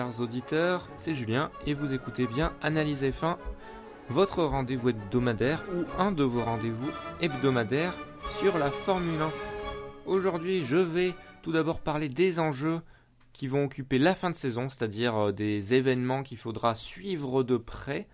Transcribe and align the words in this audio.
Chers 0.00 0.22
auditeurs, 0.22 0.88
c'est 0.96 1.14
Julien 1.14 1.50
et 1.66 1.74
vous 1.74 1.92
écoutez 1.92 2.26
bien 2.26 2.54
Analyse 2.62 3.02
F1, 3.02 3.36
votre 4.08 4.42
rendez-vous 4.42 4.88
hebdomadaire 4.88 5.62
ou 5.74 5.84
un 6.00 6.10
de 6.10 6.24
vos 6.24 6.42
rendez-vous 6.42 6.90
hebdomadaires 7.20 7.92
sur 8.38 8.56
la 8.56 8.70
Formule 8.70 9.20
1. 9.20 9.30
Aujourd'hui, 10.06 10.64
je 10.64 10.76
vais 10.76 11.14
tout 11.42 11.52
d'abord 11.52 11.80
parler 11.80 12.08
des 12.08 12.40
enjeux 12.40 12.80
qui 13.34 13.46
vont 13.46 13.64
occuper 13.64 13.98
la 13.98 14.14
fin 14.14 14.30
de 14.30 14.36
saison, 14.36 14.70
c'est-à-dire 14.70 15.14
euh, 15.16 15.32
des 15.32 15.74
événements 15.74 16.22
qu'il 16.22 16.38
faudra 16.38 16.74
suivre 16.74 17.42
de 17.42 17.58
près 17.58 18.08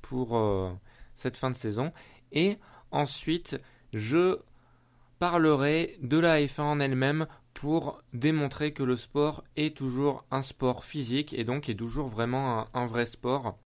pour 0.00 0.36
euh, 0.36 0.70
cette 1.16 1.36
fin 1.36 1.50
de 1.50 1.56
saison. 1.56 1.92
Et 2.30 2.56
ensuite, 2.92 3.60
je 3.92 4.38
parlerai 5.18 5.98
de 6.02 6.18
la 6.18 6.38
F1 6.40 6.62
en 6.62 6.78
elle-même 6.78 7.26
pour 7.54 8.02
démontrer 8.12 8.72
que 8.72 8.82
le 8.82 8.96
sport 8.96 9.44
est 9.56 9.76
toujours 9.76 10.24
un 10.30 10.42
sport 10.42 10.84
physique 10.84 11.32
et 11.34 11.44
donc 11.44 11.68
est 11.68 11.74
toujours 11.74 12.08
vraiment 12.08 12.66
un, 12.74 12.86
vrai 12.86 13.06
sport 13.06 13.58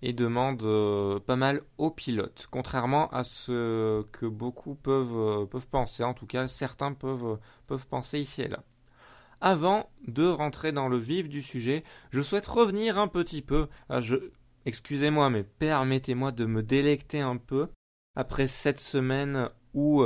et 0.00 0.12
demande 0.12 0.62
euh, 0.62 1.18
pas 1.18 1.36
mal 1.36 1.62
aux 1.76 1.90
pilotes, 1.90 2.46
contrairement 2.50 3.08
à 3.10 3.24
ce 3.24 4.02
que 4.12 4.26
beaucoup 4.26 4.74
peuvent, 4.74 5.46
peuvent 5.48 5.66
penser, 5.66 6.04
en 6.04 6.14
tout 6.14 6.26
cas 6.26 6.46
certains 6.46 6.92
peuvent, 6.92 7.38
peuvent 7.66 7.86
penser 7.86 8.20
ici 8.20 8.42
et 8.42 8.48
là. 8.48 8.62
Avant 9.40 9.88
de 10.06 10.26
rentrer 10.26 10.72
dans 10.72 10.88
le 10.88 10.96
vif 10.96 11.28
du 11.28 11.42
sujet, 11.42 11.84
je 12.10 12.22
souhaite 12.22 12.46
revenir 12.46 12.98
un 12.98 13.06
petit 13.06 13.42
peu. 13.42 13.68
Excusez-moi, 14.64 15.30
mais 15.30 15.44
permettez-moi 15.44 16.32
de 16.32 16.44
me 16.44 16.62
délecter 16.62 17.20
un 17.20 17.36
peu 17.36 17.68
après 18.16 18.48
cette 18.48 18.80
semaine 18.80 19.48
où 19.74 20.04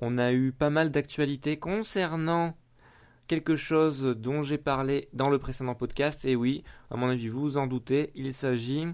on 0.00 0.18
a 0.18 0.32
eu 0.32 0.52
pas 0.52 0.70
mal 0.70 0.90
d'actualités 0.90 1.58
concernant 1.58 2.56
quelque 3.28 3.54
chose 3.54 4.02
dont 4.18 4.42
j'ai 4.42 4.58
parlé 4.58 5.08
dans 5.12 5.28
le 5.28 5.38
précédent 5.38 5.74
podcast. 5.74 6.24
Et 6.24 6.34
oui, 6.34 6.64
à 6.90 6.96
mon 6.96 7.08
avis, 7.08 7.28
vous 7.28 7.40
vous 7.40 7.56
en 7.58 7.66
doutez, 7.66 8.10
il 8.14 8.32
s'agit 8.32 8.86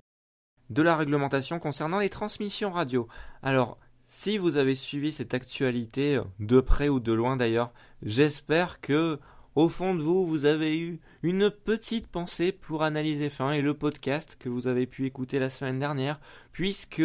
de 0.68 0.82
la 0.82 0.96
réglementation 0.96 1.58
concernant 1.58 2.00
les 2.00 2.10
transmissions 2.10 2.70
radio. 2.70 3.08
Alors, 3.42 3.78
si 4.04 4.36
vous 4.36 4.56
avez 4.56 4.74
suivi 4.74 5.12
cette 5.12 5.32
actualité 5.32 6.20
de 6.38 6.60
près 6.60 6.88
ou 6.88 7.00
de 7.00 7.12
loin 7.12 7.36
d'ailleurs, 7.36 7.72
j'espère 8.02 8.80
que 8.80 9.18
au 9.54 9.70
fond 9.70 9.94
de 9.94 10.02
vous, 10.02 10.26
vous 10.26 10.44
avez 10.44 10.78
eu 10.78 11.00
une 11.22 11.50
petite 11.50 12.08
pensée 12.08 12.52
pour 12.52 12.82
analyser 12.82 13.30
fin 13.30 13.52
et 13.52 13.62
le 13.62 13.72
podcast 13.72 14.36
que 14.38 14.50
vous 14.50 14.68
avez 14.68 14.86
pu 14.86 15.06
écouter 15.06 15.38
la 15.38 15.48
semaine 15.48 15.78
dernière, 15.78 16.20
puisque 16.52 17.02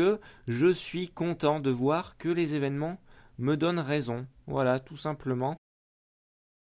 je 0.49 0.67
suis 0.67 1.07
content 1.07 1.61
de 1.61 1.69
voir 1.69 2.17
que 2.17 2.27
les 2.27 2.53
événements 2.55 2.99
me 3.41 3.57
donnent 3.57 3.79
raison. 3.79 4.27
Voilà, 4.47 4.79
tout 4.79 4.97
simplement. 4.97 5.57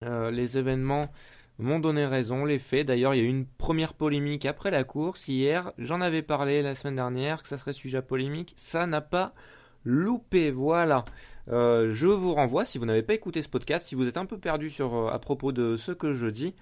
Euh, 0.04 0.30
les 0.30 0.56
événements 0.56 1.10
m'ont 1.58 1.80
donné 1.80 2.06
raison, 2.06 2.44
les 2.44 2.58
faits. 2.58 2.86
D'ailleurs, 2.86 3.14
il 3.14 3.18
y 3.18 3.20
a 3.20 3.24
eu 3.24 3.28
une 3.28 3.46
première 3.46 3.94
polémique 3.94 4.46
après 4.46 4.70
la 4.70 4.84
course 4.84 5.28
hier. 5.28 5.72
J'en 5.76 6.00
avais 6.00 6.22
parlé 6.22 6.62
la 6.62 6.74
semaine 6.74 6.96
dernière 6.96 7.42
que 7.42 7.48
ça 7.48 7.58
serait 7.58 7.72
sujet 7.72 7.98
à 7.98 8.02
polémique. 8.02 8.54
Ça 8.56 8.86
n'a 8.86 9.00
pas 9.00 9.34
loupé. 9.84 10.50
Voilà. 10.52 11.04
Euh, 11.50 11.92
je 11.92 12.06
vous 12.06 12.34
renvoie, 12.34 12.64
si 12.64 12.78
vous 12.78 12.86
n'avez 12.86 13.02
pas 13.02 13.14
écouté 13.14 13.42
ce 13.42 13.48
podcast, 13.48 13.86
si 13.86 13.94
vous 13.94 14.06
êtes 14.06 14.16
un 14.16 14.26
peu 14.26 14.38
perdu 14.38 14.70
sur, 14.70 14.94
euh, 14.94 15.10
à 15.10 15.18
propos 15.18 15.50
de 15.50 15.76
ce 15.76 15.92
que 15.92 16.14
je 16.14 16.26
dis, 16.26 16.54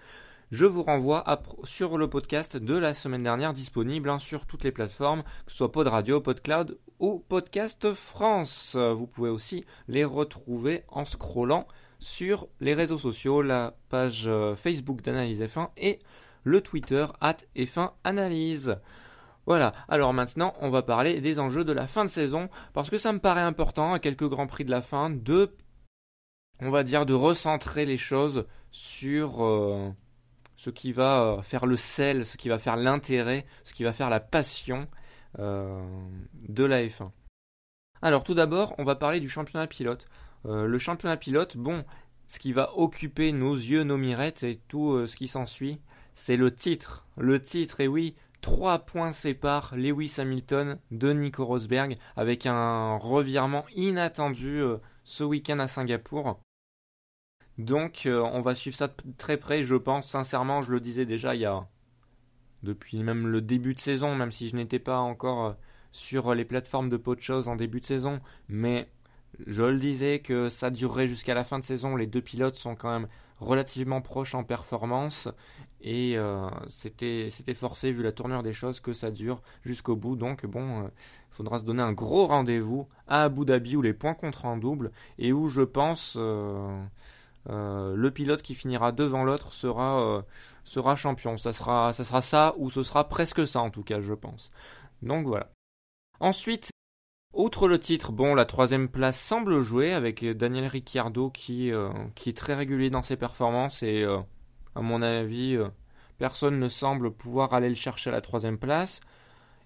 je 0.52 0.64
vous 0.64 0.84
renvoie 0.84 1.24
sur 1.64 1.98
le 1.98 2.08
podcast 2.08 2.56
de 2.56 2.76
la 2.76 2.94
semaine 2.94 3.24
dernière 3.24 3.52
disponible 3.52 4.08
hein, 4.08 4.20
sur 4.20 4.46
toutes 4.46 4.62
les 4.62 4.70
plateformes, 4.70 5.24
que 5.44 5.50
ce 5.50 5.56
soit 5.56 5.72
Pod 5.72 5.88
Radio, 5.88 6.20
PodCloud 6.20 6.78
ou 7.00 7.18
Podcast 7.18 7.92
France. 7.94 8.76
Vous 8.76 9.08
pouvez 9.08 9.30
aussi 9.30 9.64
les 9.88 10.04
retrouver 10.04 10.84
en 10.88 11.04
scrollant 11.04 11.66
sur 11.98 12.46
les 12.60 12.74
réseaux 12.74 12.98
sociaux, 12.98 13.42
la 13.42 13.76
page 13.88 14.28
euh, 14.28 14.54
Facebook 14.54 15.02
d'Analyse 15.02 15.42
F1 15.42 15.70
et 15.76 15.98
le 16.44 16.60
Twitter 16.60 17.06
at 17.20 17.38
F1 17.56 17.92
Analyse. 18.04 18.76
Voilà, 19.46 19.72
alors 19.88 20.12
maintenant 20.12 20.52
on 20.60 20.70
va 20.70 20.82
parler 20.82 21.20
des 21.20 21.40
enjeux 21.40 21.64
de 21.64 21.72
la 21.72 21.88
fin 21.88 22.04
de 22.04 22.10
saison, 22.10 22.48
parce 22.72 22.90
que 22.90 22.98
ça 22.98 23.12
me 23.12 23.18
paraît 23.18 23.40
important 23.40 23.94
à 23.94 23.98
quelques 23.98 24.28
grands 24.28 24.46
prix 24.46 24.64
de 24.64 24.70
la 24.70 24.82
fin 24.82 25.10
de, 25.10 25.56
on 26.60 26.70
va 26.70 26.84
dire, 26.84 27.04
de 27.04 27.14
recentrer 27.14 27.84
les 27.84 27.96
choses 27.96 28.46
sur 28.70 29.44
euh, 29.44 29.90
ce 30.56 30.70
qui 30.70 30.92
va 30.92 31.22
euh, 31.22 31.42
faire 31.42 31.66
le 31.66 31.76
sel, 31.76 32.26
ce 32.26 32.36
qui 32.36 32.48
va 32.48 32.58
faire 32.58 32.76
l'intérêt, 32.76 33.46
ce 33.64 33.74
qui 33.74 33.84
va 33.84 33.92
faire 33.92 34.10
la 34.10 34.20
passion 34.20 34.86
euh, 35.38 35.82
de 36.48 36.64
la 36.64 36.82
F1. 36.82 37.10
Alors 38.02 38.24
tout 38.24 38.34
d'abord, 38.34 38.74
on 38.78 38.84
va 38.84 38.94
parler 38.94 39.20
du 39.20 39.28
championnat 39.28 39.66
pilote. 39.66 40.08
le 40.44 40.78
championnat 40.78 41.16
pilote, 41.16 41.56
bon, 41.56 41.84
ce 42.26 42.38
qui 42.38 42.52
va 42.52 42.76
occuper 42.76 43.32
nos 43.32 43.54
yeux, 43.54 43.84
nos 43.84 43.96
mirettes 43.96 44.42
et 44.42 44.60
tout 44.68 45.06
ce 45.06 45.16
qui 45.16 45.28
s'ensuit, 45.28 45.80
c'est 46.14 46.36
le 46.36 46.54
titre. 46.54 47.06
Le 47.16 47.42
titre, 47.42 47.80
et 47.80 47.88
oui, 47.88 48.14
3 48.46 48.80
points 48.80 49.12
séparent 49.12 49.74
Lewis 49.76 50.14
Hamilton 50.18 50.78
de 50.92 51.12
Nico 51.12 51.44
Rosberg 51.44 51.96
avec 52.16 52.46
un 52.46 52.96
revirement 52.96 53.64
inattendu 53.74 54.60
euh, 54.60 54.76
ce 55.04 55.24
week-end 55.24 55.58
à 55.58 55.66
Singapour. 55.66 56.40
Donc 57.58 58.04
euh, 58.04 58.20
on 58.20 58.40
va 58.40 58.54
suivre 58.54 58.76
ça 58.76 58.88
de 58.88 58.94
très 59.16 59.38
près, 59.38 59.62
je 59.62 59.76
pense, 59.76 60.08
sincèrement, 60.08 60.60
je 60.60 60.70
le 60.70 60.80
disais 60.80 61.06
déjà 61.06 61.34
il 61.34 61.40
y 61.42 61.46
a 61.46 61.66
depuis 62.62 63.02
même 63.02 63.26
le 63.26 63.40
début 63.40 63.74
de 63.74 63.80
saison, 63.80 64.14
même 64.14 64.32
si 64.32 64.48
je 64.48 64.56
n'étais 64.56 64.78
pas 64.78 64.98
encore 64.98 65.46
euh, 65.46 65.52
sur 65.92 66.34
les 66.34 66.44
plateformes 66.44 66.90
de 66.90 66.96
pot 66.96 67.14
de 67.14 67.20
choses 67.20 67.48
en 67.48 67.56
début 67.56 67.80
de 67.80 67.86
saison, 67.86 68.20
mais 68.48 68.88
je 69.46 69.62
le 69.62 69.78
disais 69.78 70.18
que 70.18 70.48
ça 70.48 70.70
durerait 70.70 71.06
jusqu'à 71.06 71.34
la 71.34 71.44
fin 71.44 71.58
de 71.58 71.64
saison, 71.64 71.96
les 71.96 72.06
deux 72.06 72.20
pilotes 72.20 72.56
sont 72.56 72.74
quand 72.74 72.90
même 72.90 73.08
relativement 73.38 74.00
proche 74.00 74.34
en 74.34 74.44
performance. 74.44 75.28
Et 75.82 76.16
euh, 76.16 76.48
c'était 76.68 77.54
forcé 77.54 77.92
vu 77.92 78.02
la 78.02 78.12
tournure 78.12 78.42
des 78.42 78.54
choses 78.54 78.80
que 78.80 78.94
ça 78.94 79.10
dure 79.10 79.42
jusqu'au 79.62 79.94
bout. 79.94 80.16
Donc 80.16 80.46
bon, 80.46 80.84
il 80.84 80.90
faudra 81.34 81.58
se 81.58 81.64
donner 81.64 81.82
un 81.82 81.92
gros 81.92 82.26
rendez-vous 82.26 82.88
à 83.06 83.24
Abu 83.24 83.44
Dhabi 83.44 83.76
où 83.76 83.82
les 83.82 83.92
points 83.92 84.14
compteront 84.14 84.48
en 84.50 84.56
double 84.56 84.90
et 85.18 85.34
où 85.34 85.48
je 85.48 85.62
pense 85.62 86.18
le 87.48 88.10
pilote 88.10 88.42
qui 88.42 88.54
finira 88.54 88.92
devant 88.92 89.24
l'autre 89.24 89.52
sera, 89.52 90.24
sera 90.64 90.96
champion. 90.96 91.38
Ça 91.38 91.52
sera, 91.52 91.92
ça 91.92 92.04
sera 92.04 92.20
ça 92.20 92.54
ou 92.58 92.70
ce 92.70 92.82
sera 92.82 93.08
presque 93.08 93.46
ça 93.46 93.60
en 93.60 93.70
tout 93.70 93.84
cas, 93.84 94.00
je 94.00 94.14
pense. 94.14 94.50
Donc 95.02 95.26
voilà. 95.26 95.50
Ensuite, 96.20 96.70
Outre 97.36 97.68
le 97.68 97.78
titre, 97.78 98.12
bon, 98.12 98.34
la 98.34 98.46
troisième 98.46 98.88
place 98.88 99.20
semble 99.20 99.60
jouer 99.60 99.92
avec 99.92 100.24
Daniel 100.24 100.66
Ricciardo 100.68 101.28
qui, 101.28 101.70
euh, 101.70 101.90
qui 102.14 102.30
est 102.30 102.36
très 102.36 102.54
régulier 102.54 102.88
dans 102.88 103.02
ses 103.02 103.16
performances 103.16 103.82
et, 103.82 104.04
euh, 104.04 104.16
à 104.74 104.80
mon 104.80 105.02
avis, 105.02 105.54
euh, 105.54 105.68
personne 106.16 106.58
ne 106.58 106.68
semble 106.68 107.10
pouvoir 107.10 107.52
aller 107.52 107.68
le 107.68 107.74
chercher 107.74 108.08
à 108.08 108.14
la 108.14 108.22
troisième 108.22 108.56
place. 108.56 109.00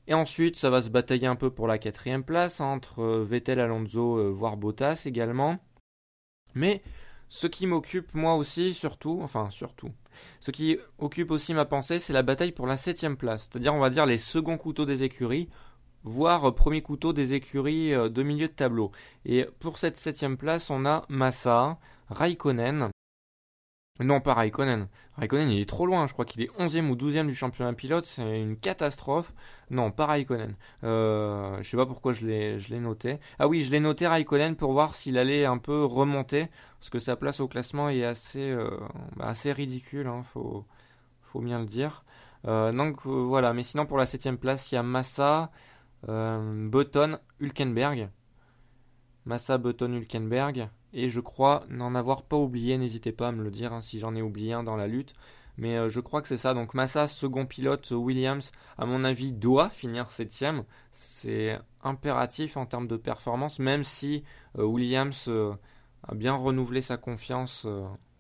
Et 0.08 0.14
ensuite, 0.14 0.56
ça 0.56 0.68
va 0.68 0.82
se 0.82 0.90
batailler 0.90 1.28
un 1.28 1.36
peu 1.36 1.50
pour 1.50 1.68
la 1.68 1.78
quatrième 1.78 2.24
place 2.24 2.60
entre 2.60 3.04
Vettel, 3.20 3.60
Alonso, 3.60 4.32
voire 4.34 4.56
Bottas 4.56 5.04
également. 5.06 5.58
Mais 6.56 6.82
ce 7.30 7.46
qui 7.46 7.66
m'occupe 7.66 8.14
moi 8.14 8.34
aussi, 8.34 8.74
surtout, 8.74 9.20
enfin 9.22 9.48
surtout, 9.48 9.90
ce 10.40 10.50
qui 10.50 10.76
occupe 10.98 11.30
aussi 11.30 11.54
ma 11.54 11.64
pensée, 11.64 11.98
c'est 11.98 12.12
la 12.12 12.22
bataille 12.22 12.52
pour 12.52 12.66
la 12.66 12.76
septième 12.76 13.16
place, 13.16 13.48
c'est-à-dire 13.50 13.74
on 13.74 13.80
va 13.80 13.88
dire 13.88 14.04
les 14.04 14.18
seconds 14.18 14.58
couteaux 14.58 14.84
des 14.84 15.02
écuries 15.02 15.48
voire 16.02 16.54
premier 16.54 16.82
couteau 16.82 17.12
des 17.12 17.34
écuries 17.34 17.94
euh, 17.94 18.08
de 18.08 18.22
milieu 18.22 18.48
de 18.48 18.52
tableau. 18.52 18.90
Et 19.24 19.46
pour 19.58 19.78
cette 19.78 19.96
septième 19.96 20.36
place, 20.36 20.70
on 20.70 20.86
a 20.86 21.04
Massa, 21.08 21.78
Raikkonen. 22.08 22.90
Non, 24.00 24.20
pas 24.20 24.34
Raikkonen. 24.34 24.88
Raikkonen, 25.16 25.50
il 25.50 25.60
est 25.60 25.68
trop 25.68 25.84
loin. 25.84 26.06
Je 26.06 26.14
crois 26.14 26.24
qu'il 26.24 26.42
est 26.42 26.50
11e 26.58 26.88
ou 26.88 26.96
12e 26.96 27.26
du 27.26 27.34
championnat 27.34 27.74
pilote. 27.74 28.04
C'est 28.04 28.40
une 28.40 28.56
catastrophe. 28.56 29.34
Non, 29.70 29.90
pas 29.90 30.06
Raikkonen. 30.06 30.54
Euh, 30.84 31.58
je 31.60 31.68
sais 31.68 31.76
pas 31.76 31.86
pourquoi 31.86 32.14
je 32.14 32.26
l'ai 32.26 32.80
noté. 32.80 33.18
Ah 33.38 33.46
oui, 33.46 33.62
je 33.62 33.70
l'ai 33.70 33.80
noté 33.80 34.06
Raikkonen 34.06 34.56
pour 34.56 34.72
voir 34.72 34.94
s'il 34.94 35.18
allait 35.18 35.44
un 35.44 35.58
peu 35.58 35.84
remonter. 35.84 36.48
Parce 36.78 36.88
que 36.90 36.98
sa 36.98 37.16
place 37.16 37.40
au 37.40 37.48
classement 37.48 37.90
est 37.90 38.04
assez, 38.04 38.50
euh, 38.50 38.70
bah, 39.16 39.32
ridicule. 39.44 40.06
Hein, 40.06 40.22
faut, 40.22 40.64
bien 41.34 41.58
le 41.58 41.66
dire. 41.66 42.04
Euh, 42.46 42.72
donc 42.72 43.04
voilà. 43.04 43.52
Mais 43.52 43.62
sinon, 43.62 43.84
pour 43.84 43.98
la 43.98 44.06
septième 44.06 44.38
place, 44.38 44.72
il 44.72 44.76
y 44.76 44.78
a 44.78 44.82
Massa. 44.82 45.50
Euh, 46.08 46.68
Button, 46.70 47.18
Hulkenberg. 47.40 48.08
Massa, 49.26 49.58
Button, 49.58 49.92
Hulkenberg. 49.92 50.70
Et 50.92 51.08
je 51.08 51.20
crois 51.20 51.64
n'en 51.68 51.94
avoir 51.94 52.22
pas 52.24 52.36
oublié, 52.36 52.78
n'hésitez 52.78 53.12
pas 53.12 53.28
à 53.28 53.32
me 53.32 53.42
le 53.42 53.50
dire 53.50 53.72
hein, 53.72 53.80
si 53.80 53.98
j'en 53.98 54.14
ai 54.14 54.22
oublié 54.22 54.52
un 54.52 54.62
dans 54.62 54.76
la 54.76 54.86
lutte. 54.86 55.14
Mais 55.56 55.76
euh, 55.76 55.88
je 55.88 56.00
crois 56.00 56.22
que 56.22 56.28
c'est 56.28 56.36
ça. 56.36 56.54
Donc 56.54 56.74
Massa, 56.74 57.06
second 57.06 57.46
pilote, 57.46 57.90
Williams, 57.90 58.52
à 58.78 58.86
mon 58.86 59.04
avis, 59.04 59.32
doit 59.32 59.68
finir 59.68 60.10
septième. 60.10 60.64
C'est 60.90 61.58
impératif 61.82 62.56
en 62.56 62.66
termes 62.66 62.88
de 62.88 62.96
performance, 62.96 63.58
même 63.58 63.84
si 63.84 64.24
euh, 64.58 64.64
Williams 64.64 65.30
a 66.08 66.14
bien 66.14 66.34
renouvelé 66.34 66.80
sa 66.80 66.96
confiance 66.96 67.66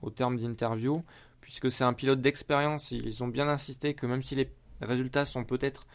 au 0.02 0.10
terme 0.10 0.36
d'interview, 0.36 1.02
puisque 1.40 1.70
c'est 1.70 1.84
un 1.84 1.94
pilote 1.94 2.20
d'expérience. 2.20 2.90
Ils 2.90 3.24
ont 3.24 3.28
bien 3.28 3.48
insisté 3.48 3.94
que 3.94 4.06
même 4.06 4.22
si 4.22 4.34
les 4.34 4.52
résultats 4.80 5.24
sont 5.24 5.44
peut-être 5.44 5.86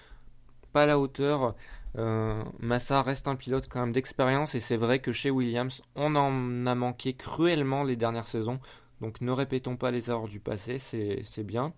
pas 0.75 0.85
la 0.85 0.99
hauteur. 0.99 1.55
Euh, 1.97 2.43
Massa 2.59 3.01
reste 3.01 3.29
un 3.29 3.37
pilote 3.37 3.69
quand 3.69 3.79
même 3.79 3.93
d'expérience 3.93 4.55
et 4.55 4.59
c'est 4.59 4.75
vrai 4.75 4.99
que 4.99 5.13
chez 5.13 5.31
Williams, 5.31 5.81
on 5.95 6.17
en 6.17 6.65
a 6.65 6.75
manqué 6.75 7.13
cruellement 7.13 7.85
les 7.85 7.95
dernières 7.95 8.27
saisons. 8.27 8.59
Donc 8.99 9.21
ne 9.21 9.31
répétons 9.31 9.77
pas 9.77 9.91
les 9.91 10.09
erreurs 10.09 10.27
du 10.27 10.41
passé, 10.41 10.77
c'est 10.77 11.43
bien. 11.45 11.73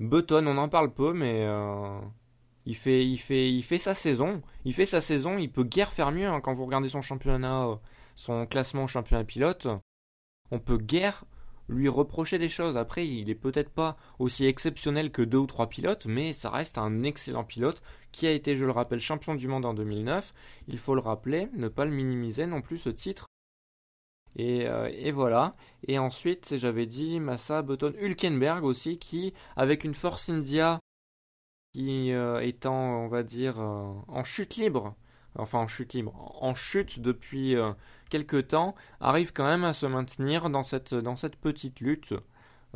Button, 0.00 0.46
on 0.46 0.56
en 0.56 0.70
parle 0.70 0.94
peu, 0.94 1.12
mais 1.12 1.46
il 2.64 2.74
fait, 2.74 3.06
il 3.06 3.18
fait, 3.18 3.52
il 3.52 3.62
fait 3.62 3.76
sa 3.76 3.94
saison. 3.94 4.40
Il 4.64 4.72
fait 4.72 4.86
sa 4.86 5.02
saison. 5.02 5.36
Il 5.36 5.52
peut 5.52 5.64
guère 5.64 5.92
faire 5.92 6.12
mieux 6.12 6.28
hein. 6.28 6.40
quand 6.40 6.54
vous 6.54 6.64
regardez 6.64 6.88
son 6.88 7.02
championnat, 7.02 7.78
son 8.14 8.46
classement 8.46 8.86
championnat 8.86 9.24
pilote. 9.24 9.68
On 10.50 10.60
peut 10.60 10.78
guère 10.78 11.24
lui 11.68 11.88
reprocher 11.88 12.38
des 12.38 12.48
choses. 12.48 12.76
Après, 12.76 13.06
il 13.06 13.30
est 13.30 13.34
peut-être 13.34 13.70
pas 13.70 13.96
aussi 14.18 14.46
exceptionnel 14.46 15.10
que 15.10 15.22
deux 15.22 15.38
ou 15.38 15.46
trois 15.46 15.68
pilotes, 15.68 16.06
mais 16.06 16.32
ça 16.32 16.50
reste 16.50 16.78
un 16.78 17.02
excellent 17.02 17.44
pilote 17.44 17.82
qui 18.12 18.26
a 18.26 18.32
été, 18.32 18.56
je 18.56 18.64
le 18.64 18.70
rappelle, 18.70 19.00
champion 19.00 19.34
du 19.34 19.48
monde 19.48 19.66
en 19.66 19.74
2009. 19.74 20.32
Il 20.68 20.78
faut 20.78 20.94
le 20.94 21.00
rappeler, 21.00 21.48
ne 21.54 21.68
pas 21.68 21.84
le 21.84 21.90
minimiser 21.90 22.46
non 22.46 22.62
plus 22.62 22.78
ce 22.78 22.90
titre. 22.90 23.26
Et, 24.36 24.66
euh, 24.66 25.12
voilà. 25.14 25.56
Et 25.88 25.98
ensuite, 25.98 26.56
j'avais 26.56 26.86
dit 26.86 27.20
Massa, 27.20 27.62
Button, 27.62 27.94
Hülkenberg 27.98 28.64
aussi, 28.64 28.98
qui, 28.98 29.32
avec 29.56 29.84
une 29.84 29.94
Force 29.94 30.28
India 30.28 30.78
qui 31.72 32.12
euh, 32.12 32.40
étant, 32.40 33.04
on 33.04 33.08
va 33.08 33.22
dire, 33.22 33.60
euh, 33.60 33.92
en 34.08 34.24
chute 34.24 34.56
libre, 34.56 34.94
enfin 35.34 35.58
en 35.58 35.66
chute 35.66 35.92
libre, 35.94 36.14
en 36.42 36.54
chute 36.54 37.00
depuis 37.00 37.54
quelques 38.08 38.48
temps, 38.48 38.74
arrive 39.00 39.32
quand 39.32 39.44
même 39.44 39.64
à 39.64 39.72
se 39.72 39.86
maintenir 39.86 40.50
dans 40.50 40.62
cette, 40.62 40.94
dans 40.94 41.16
cette 41.16 41.36
petite 41.36 41.80
lutte. 41.80 42.14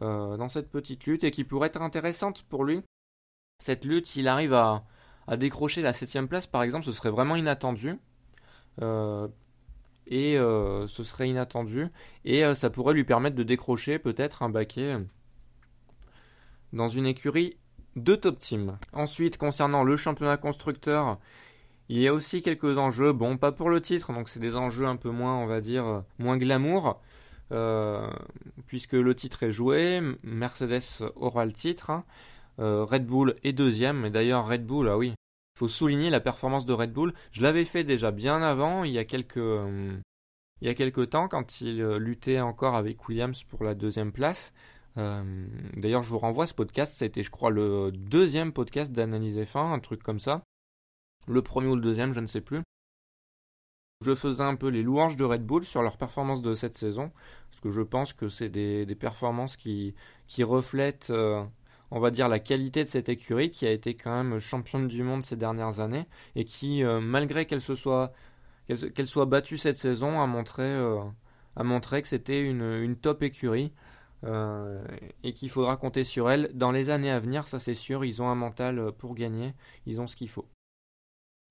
Euh, 0.02 0.38
dans 0.38 0.48
cette 0.48 0.70
petite 0.70 1.04
lutte 1.04 1.24
et 1.24 1.30
qui 1.30 1.44
pourrait 1.44 1.68
être 1.68 1.82
intéressante 1.82 2.42
pour 2.44 2.64
lui. 2.64 2.82
Cette 3.58 3.84
lutte, 3.84 4.06
s'il 4.06 4.28
arrive 4.28 4.54
à, 4.54 4.84
décrocher 5.36 5.82
la 5.82 5.92
septième 5.92 6.26
place 6.26 6.46
par 6.46 6.62
exemple, 6.62 6.86
ce 6.86 6.92
serait 6.92 7.10
vraiment 7.10 7.36
inattendu. 7.36 7.98
Euh, 8.80 9.28
et 10.06 10.38
euh, 10.38 10.86
ce 10.86 11.04
serait 11.04 11.28
inattendu. 11.28 11.88
Et 12.24 12.54
ça 12.54 12.70
pourrait 12.70 12.94
lui 12.94 13.04
permettre 13.04 13.36
de 13.36 13.42
décrocher 13.42 13.98
peut-être 13.98 14.42
un 14.42 14.48
baquet 14.48 14.96
dans 16.72 16.88
une 16.88 17.06
écurie 17.06 17.58
de 17.96 18.14
top 18.14 18.38
team. 18.38 18.78
Ensuite, 18.92 19.36
concernant 19.36 19.84
le 19.84 19.96
championnat 19.96 20.38
constructeur, 20.38 21.18
il 21.90 21.98
y 21.98 22.06
a 22.06 22.14
aussi 22.14 22.40
quelques 22.40 22.78
enjeux, 22.78 23.12
bon, 23.12 23.36
pas 23.36 23.50
pour 23.50 23.68
le 23.68 23.80
titre, 23.80 24.12
donc 24.12 24.28
c'est 24.28 24.38
des 24.38 24.54
enjeux 24.54 24.86
un 24.86 24.94
peu 24.94 25.10
moins, 25.10 25.34
on 25.36 25.46
va 25.46 25.60
dire, 25.60 25.84
euh, 25.86 26.00
moins 26.20 26.38
glamour, 26.38 27.00
euh, 27.50 28.08
puisque 28.68 28.92
le 28.92 29.12
titre 29.12 29.42
est 29.42 29.50
joué, 29.50 30.00
Mercedes 30.22 31.02
aura 31.16 31.44
le 31.44 31.52
titre, 31.52 31.90
euh, 32.60 32.84
Red 32.84 33.06
Bull 33.06 33.34
est 33.42 33.52
deuxième, 33.52 34.04
et 34.04 34.10
d'ailleurs 34.10 34.46
Red 34.46 34.64
Bull, 34.64 34.88
ah 34.88 34.96
oui, 34.96 35.14
il 35.56 35.58
faut 35.58 35.66
souligner 35.66 36.10
la 36.10 36.20
performance 36.20 36.64
de 36.64 36.72
Red 36.72 36.92
Bull. 36.92 37.12
Je 37.32 37.42
l'avais 37.42 37.64
fait 37.64 37.82
déjà 37.82 38.12
bien 38.12 38.40
avant, 38.40 38.84
il 38.84 38.92
y 38.92 38.98
a 38.98 39.04
quelques, 39.04 39.34
il 39.34 40.68
y 40.68 40.68
a 40.68 40.74
quelques 40.74 41.10
temps, 41.10 41.26
quand 41.26 41.60
il 41.60 41.82
luttait 41.96 42.38
encore 42.38 42.76
avec 42.76 43.08
Williams 43.08 43.42
pour 43.42 43.64
la 43.64 43.74
deuxième 43.74 44.12
place. 44.12 44.52
D'ailleurs, 44.94 46.04
je 46.04 46.08
vous 46.08 46.18
renvoie 46.18 46.46
ce 46.46 46.54
podcast, 46.54 47.02
été, 47.02 47.24
je 47.24 47.30
crois, 47.32 47.50
le 47.50 47.90
deuxième 47.90 48.52
podcast 48.52 48.92
d'analyse 48.92 49.38
F1, 49.38 49.72
un 49.72 49.80
truc 49.80 50.04
comme 50.04 50.20
ça 50.20 50.44
le 51.28 51.42
premier 51.42 51.68
ou 51.68 51.76
le 51.76 51.82
deuxième, 51.82 52.12
je 52.14 52.20
ne 52.20 52.26
sais 52.26 52.40
plus. 52.40 52.62
Je 54.02 54.14
faisais 54.14 54.42
un 54.42 54.56
peu 54.56 54.68
les 54.68 54.82
louanges 54.82 55.16
de 55.16 55.24
Red 55.24 55.44
Bull 55.44 55.62
sur 55.62 55.82
leur 55.82 55.98
performance 55.98 56.40
de 56.40 56.54
cette 56.54 56.74
saison, 56.74 57.12
parce 57.50 57.60
que 57.60 57.70
je 57.70 57.82
pense 57.82 58.14
que 58.14 58.30
c'est 58.30 58.48
des, 58.48 58.86
performances 58.94 59.58
qui, 59.58 59.94
reflètent, 60.38 61.10
euh, 61.10 61.44
on 61.90 62.00
va 62.00 62.10
dire, 62.10 62.26
la 62.28 62.38
qualité 62.38 62.82
de 62.82 62.88
cette 62.88 63.10
écurie 63.10 63.50
qui 63.50 63.66
a 63.66 63.70
été 63.70 63.94
quand 63.94 64.24
même 64.24 64.38
championne 64.38 64.88
du 64.88 65.02
monde 65.02 65.22
ces 65.22 65.36
dernières 65.36 65.80
années 65.80 66.06
et 66.34 66.46
qui, 66.46 66.82
euh, 66.82 67.00
malgré 67.00 67.44
qu'elle 67.44 67.60
se 67.60 67.74
soit 67.74 68.12
qu'elle 68.94 69.06
soit 69.06 69.26
battue 69.26 69.58
cette 69.58 69.76
saison, 69.76 70.20
a 70.20 70.26
montré, 70.26 70.62
euh, 70.62 71.00
a 71.56 71.64
montré 71.64 72.02
que 72.02 72.08
c'était 72.08 72.40
une, 72.40 72.96
top 72.96 73.22
écurie. 73.22 73.72
et 75.24 75.32
qu'il 75.34 75.50
faudra 75.50 75.76
compter 75.76 76.04
sur 76.04 76.30
elle 76.30 76.50
dans 76.54 76.72
les 76.72 76.90
années 76.90 77.10
à 77.10 77.20
venir, 77.20 77.46
ça 77.48 77.58
c'est 77.58 77.74
sûr, 77.74 78.04
ils 78.04 78.22
ont 78.22 78.28
un 78.30 78.34
mental 78.34 78.92
pour 78.98 79.14
gagner, 79.14 79.54
ils 79.86 80.00
ont 80.00 80.06
ce 80.06 80.16
qu'il 80.16 80.30
faut. 80.30 80.48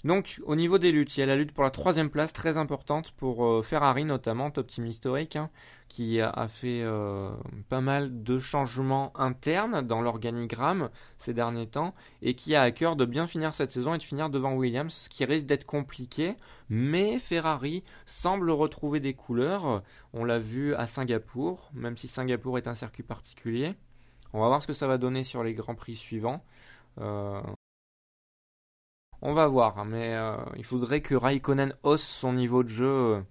Donc 0.05 0.39
au 0.45 0.55
niveau 0.55 0.77
des 0.77 0.93
luttes, 0.93 1.17
il 1.17 1.19
y 1.19 1.23
a 1.23 1.25
la 1.25 1.35
lutte 1.35 1.51
pour 1.51 1.63
la 1.63 1.71
troisième 1.71 2.09
place 2.09 2.31
très 2.31 2.55
importante 2.55 3.11
pour 3.11 3.45
euh, 3.45 3.61
Ferrari 3.61 4.05
notamment, 4.05 4.49
top 4.49 4.67
team 4.67 4.85
historique, 4.85 5.35
hein, 5.35 5.49
qui 5.89 6.21
a, 6.21 6.47
fait 6.47 6.81
euh, 6.83 7.31
pas 7.67 7.81
mal 7.81 8.23
de 8.23 8.39
changements 8.39 9.11
internes 9.19 9.81
dans 9.81 10.01
l'organigramme 10.01 10.89
ces 11.17 11.33
derniers 11.33 11.67
temps 11.67 11.93
et 12.21 12.33
qui 12.33 12.55
a 12.55 12.61
à 12.61 12.71
cœur 12.71 12.95
de 12.95 13.03
bien 13.03 13.27
finir 13.27 13.53
cette 13.53 13.71
saison 13.71 13.93
et 13.93 13.97
de 13.97 14.03
finir 14.03 14.29
devant 14.29 14.53
Williams, 14.53 14.93
ce 14.93 15.09
qui 15.09 15.25
risque 15.25 15.47
d'être 15.47 15.65
compliqué, 15.65 16.35
mais 16.69 17.19
Ferrari 17.19 17.83
semble 18.05 18.51
retrouver 18.51 19.01
des 19.01 19.15
couleurs. 19.15 19.83
On 20.13 20.23
l'a 20.23 20.39
vu 20.39 20.75
à 20.75 20.87
Singapour, 20.87 21.71
même 21.73 21.97
si 21.97 22.07
Singapour 22.07 22.57
est 22.57 22.67
un 22.67 22.75
circuit 22.75 23.03
particulier. 23.03 23.73
On 24.31 24.39
va 24.39 24.47
voir 24.47 24.61
ce 24.61 24.67
que 24.67 24.73
ça 24.73 24.87
va 24.87 24.97
donner 24.97 25.25
sur 25.25 25.43
les 25.43 25.53
grands 25.53 25.75
prix 25.75 25.95
suivants. 25.95 26.41
Euh, 26.99 27.41
on 29.21 29.33
va 29.33 29.47
voir, 29.47 29.85
mais 29.85 30.15
euh, 30.15 30.37
il 30.55 30.63
faudrait 30.63 31.01
que 31.01 31.15
Raikkonen 31.15 31.73
hausse 31.83 32.05
son 32.05 32.33
niveau 32.33 32.63
de 32.63 32.69
jeu. 32.69 32.87
Euh, 32.87 33.21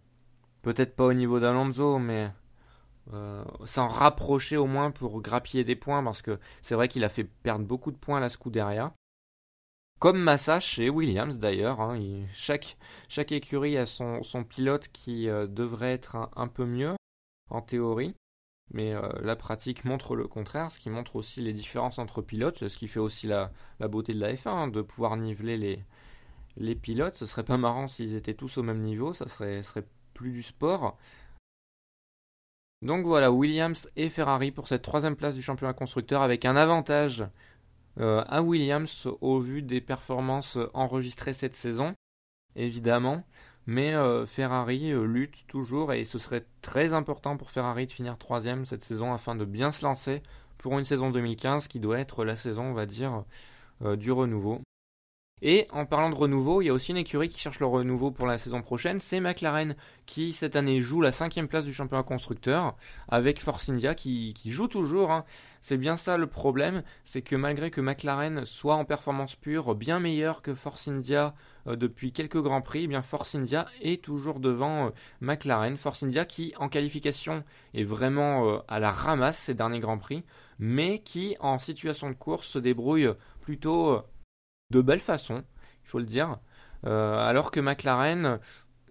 peut-être 0.62 0.94
pas 0.94 1.05
au 1.06 1.12
niveau 1.14 1.40
d'Alonso, 1.40 1.99
mais 1.99 2.31
euh, 3.14 3.44
s'en 3.64 3.88
rapprocher 3.88 4.56
au 4.56 4.67
moins 4.67 4.90
pour 4.90 5.23
grappiller 5.23 5.64
des 5.64 5.76
points, 5.76 6.02
parce 6.02 6.20
que 6.23 6.38
c'est 6.62 6.75
vrai 6.75 6.88
qu'il 6.88 7.05
a 7.05 7.08
fait 7.08 7.25
perdre 7.25 7.64
beaucoup 7.64 7.90
de 7.90 7.96
points 7.96 8.19
à 8.19 8.20
la 8.20 8.29
Scuderia. 8.29 8.93
Comme 9.99 10.20
Massa 10.20 10.61
chez 10.61 10.90
Williams 10.90 11.38
d'ailleurs, 11.38 11.81
hein, 11.81 11.99
chaque, 12.32 12.76
écurie 13.32 13.76
a 13.76 13.87
son 13.87 14.44
pilote 14.49 14.88
qui 14.93 15.26
devrait 15.26 15.93
être 15.93 16.31
un, 16.37 16.46
peu 16.46 16.67
mieux 16.67 16.94
en 17.50 17.62
théorie. 17.62 18.14
Mais 18.70 18.92
euh, 18.94 19.08
la 19.22 19.36
pratique 19.36 19.84
montre 19.84 20.14
le 20.14 20.28
contraire, 20.28 20.70
ce 20.70 20.78
qui 20.78 20.90
montre 20.90 21.16
aussi 21.16 21.40
les 21.40 21.52
différences 21.52 21.98
entre 21.98 22.20
pilotes, 22.22 22.68
ce 22.68 22.76
qui 22.76 22.88
fait 22.88 23.00
aussi 23.00 23.26
la, 23.26 23.50
beauté 23.80 24.12
de 24.12 24.20
la 24.20 24.34
F1, 24.34 24.48
hein, 24.48 24.68
de 24.68 24.82
pouvoir 24.82 25.16
niveler 25.16 25.56
les, 26.56 26.75
pilotes. 26.75 27.14
Ce 27.14 27.26
serait 27.26 27.44
pas 27.44 27.56
marrant 27.56 27.87
s'ils 27.87 28.14
étaient 28.14 28.34
tous 28.34 28.58
au 28.58 28.62
même 28.62 28.80
niveau, 28.80 29.14
ça 29.14 29.26
serait, 29.26 29.62
serait 29.62 29.87
plus 30.12 30.32
du 30.32 30.42
sport. 30.42 30.98
Donc 32.82 33.06
voilà, 33.06 33.32
Williams 33.32 33.90
et 33.96 34.08
Ferrari 34.08 34.52
pour 34.52 34.68
cette 34.68 34.82
troisième 34.82 35.16
place 35.16 35.34
du 35.34 35.42
championnat 35.42 35.72
constructeur 35.72 36.22
avec 36.22 36.44
un 36.44 36.54
avantage 36.54 37.26
euh, 37.98 38.22
à 38.28 38.42
Williams 38.42 39.08
au 39.20 39.40
vu 39.40 39.62
des 39.62 39.80
performances 39.80 40.58
enregistrées 40.75 41.32
cette 41.32 41.56
saison, 41.56 41.94
évidemment. 42.54 43.25
Mais 43.68 43.94
euh, 43.94 44.25
Ferrari 44.25 44.92
euh, 44.94 45.04
lutte 45.04 45.46
toujours 45.46 45.92
et 45.92 46.06
ce 46.06 46.18
serait 46.18 46.46
très 46.62 46.94
important 46.94 47.37
pour 47.37 47.50
Ferrari 47.50 47.84
de 47.84 47.90
finir 47.92 48.16
troisième 48.16 48.64
cette 48.64 48.82
saison 48.82 49.12
afin 49.12 49.34
de 49.34 49.44
bien 49.44 49.72
se 49.72 49.84
lancer 49.84 50.22
pour 50.56 50.78
une 50.78 50.87
saison 50.87 51.10
2015 51.10 51.68
qui 51.68 51.78
doit 51.78 51.98
être 51.98 52.25
la 52.25 52.34
saison, 52.34 52.62
on 52.62 52.72
va 52.72 52.87
dire, 52.87 53.25
euh, 53.84 53.94
du 53.94 54.10
renouveau. 54.10 54.62
Et 55.42 55.66
en 55.71 55.87
parlant 55.87 56.11
de 56.11 56.14
renouveau, 56.14 56.62
il 56.62 56.66
y 56.66 56.68
a 56.68 56.73
aussi 56.73 56.90
une 56.90 56.97
écurie 56.97 57.28
qui 57.28 57.38
cherche 57.38 57.61
le 57.61 57.66
renouveau 57.66 58.11
pour 58.11 58.26
la 58.26 58.38
saison 58.38 58.61
prochaine, 58.61 58.99
c'est 58.99 59.21
McLaren 59.21 59.76
qui 60.07 60.33
cette 60.33 60.57
année 60.57 60.80
joue 60.80 61.00
la 61.00 61.12
cinquième 61.12 61.49
place 61.49 61.64
du 61.64 61.73
championnat 61.73 62.02
constructeur 62.02 62.76
avec 63.09 63.40
Force 63.40 63.68
India 63.68 63.95
qui, 63.95 64.35
joue 64.47 64.66
toujours. 64.66 65.12
Hein. 65.12 65.25
C'est 65.61 65.76
bien 65.76 65.97
ça 65.97 66.16
le 66.16 66.26
problème, 66.26 66.83
c'est 67.04 67.23
que 67.23 67.37
malgré 67.37 67.71
que 67.71 67.80
McLaren 67.80 68.45
soit 68.45 68.75
en 68.75 68.85
performance 68.85 69.37
pure 69.37 69.75
bien 69.75 70.00
meilleur 70.00 70.42
que 70.42 70.54
Force 70.54 70.88
India 70.88 71.35
euh, 71.66 71.76
depuis 71.76 72.12
quelques 72.12 72.40
grands 72.40 72.62
prix, 72.62 72.85
eh 72.85 72.87
bien 72.87 73.02
Force 73.02 73.35
India 73.35 73.66
est 73.80 74.02
toujours 74.02 74.40
devant 74.40 74.87
euh, 74.87 74.90
McLaren. 75.21 75.76
Force 75.76 76.02
India 76.02 76.25
qui 76.25 76.52
en 76.59 76.68
qualification 76.68 77.45
est 77.75 77.85
vraiment 77.85 78.49
euh, 78.49 78.59
à 78.66 78.78
la 78.78 78.90
ramasse 78.90 79.38
ces 79.38 79.54
derniers 79.54 79.80
grands 79.80 79.99
prix, 79.99 80.25
mais 80.59 81.00
qui 81.00 81.37
en 81.40 81.59
situation 81.59 82.09
de 82.09 82.14
course 82.14 82.47
se 82.49 82.59
débrouille 82.59 83.11
plutôt 83.40 84.02
de 84.70 84.80
belle 84.80 85.00
façon, 85.00 85.44
il 85.84 85.88
faut 85.88 85.98
le 85.98 86.04
dire. 86.04 86.38
alors 86.84 87.50
que 87.50 87.60
McLaren, 87.60 88.38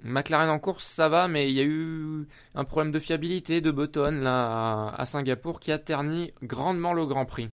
McLaren 0.03 0.49
en 0.49 0.59
course, 0.59 0.85
ça 0.85 1.09
va, 1.09 1.27
mais 1.27 1.49
il 1.49 1.55
y 1.55 1.59
a 1.59 1.63
eu 1.63 2.27
un 2.55 2.63
problème 2.65 2.91
de 2.91 2.99
fiabilité 2.99 3.61
de 3.61 3.71
Button 3.71 4.19
là 4.21 4.89
à 4.89 5.05
Singapour 5.05 5.59
qui 5.59 5.71
a 5.71 5.79
terni 5.79 6.29
grandement 6.43 6.93
le 6.93 7.05
Grand 7.05 7.25
Prix. 7.25 7.49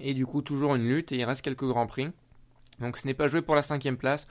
Et 0.00 0.14
du 0.14 0.26
coup, 0.26 0.42
toujours 0.42 0.74
une 0.74 0.88
lutte 0.88 1.12
et 1.12 1.16
il 1.16 1.24
reste 1.24 1.42
quelques 1.42 1.64
Grands 1.64 1.86
Prix. 1.86 2.10
Donc 2.80 2.96
ce 2.96 3.06
n'est 3.06 3.14
pas 3.14 3.28
joué 3.28 3.42
pour 3.42 3.54
la 3.54 3.62
cinquième 3.62 3.96
place. 3.96 4.26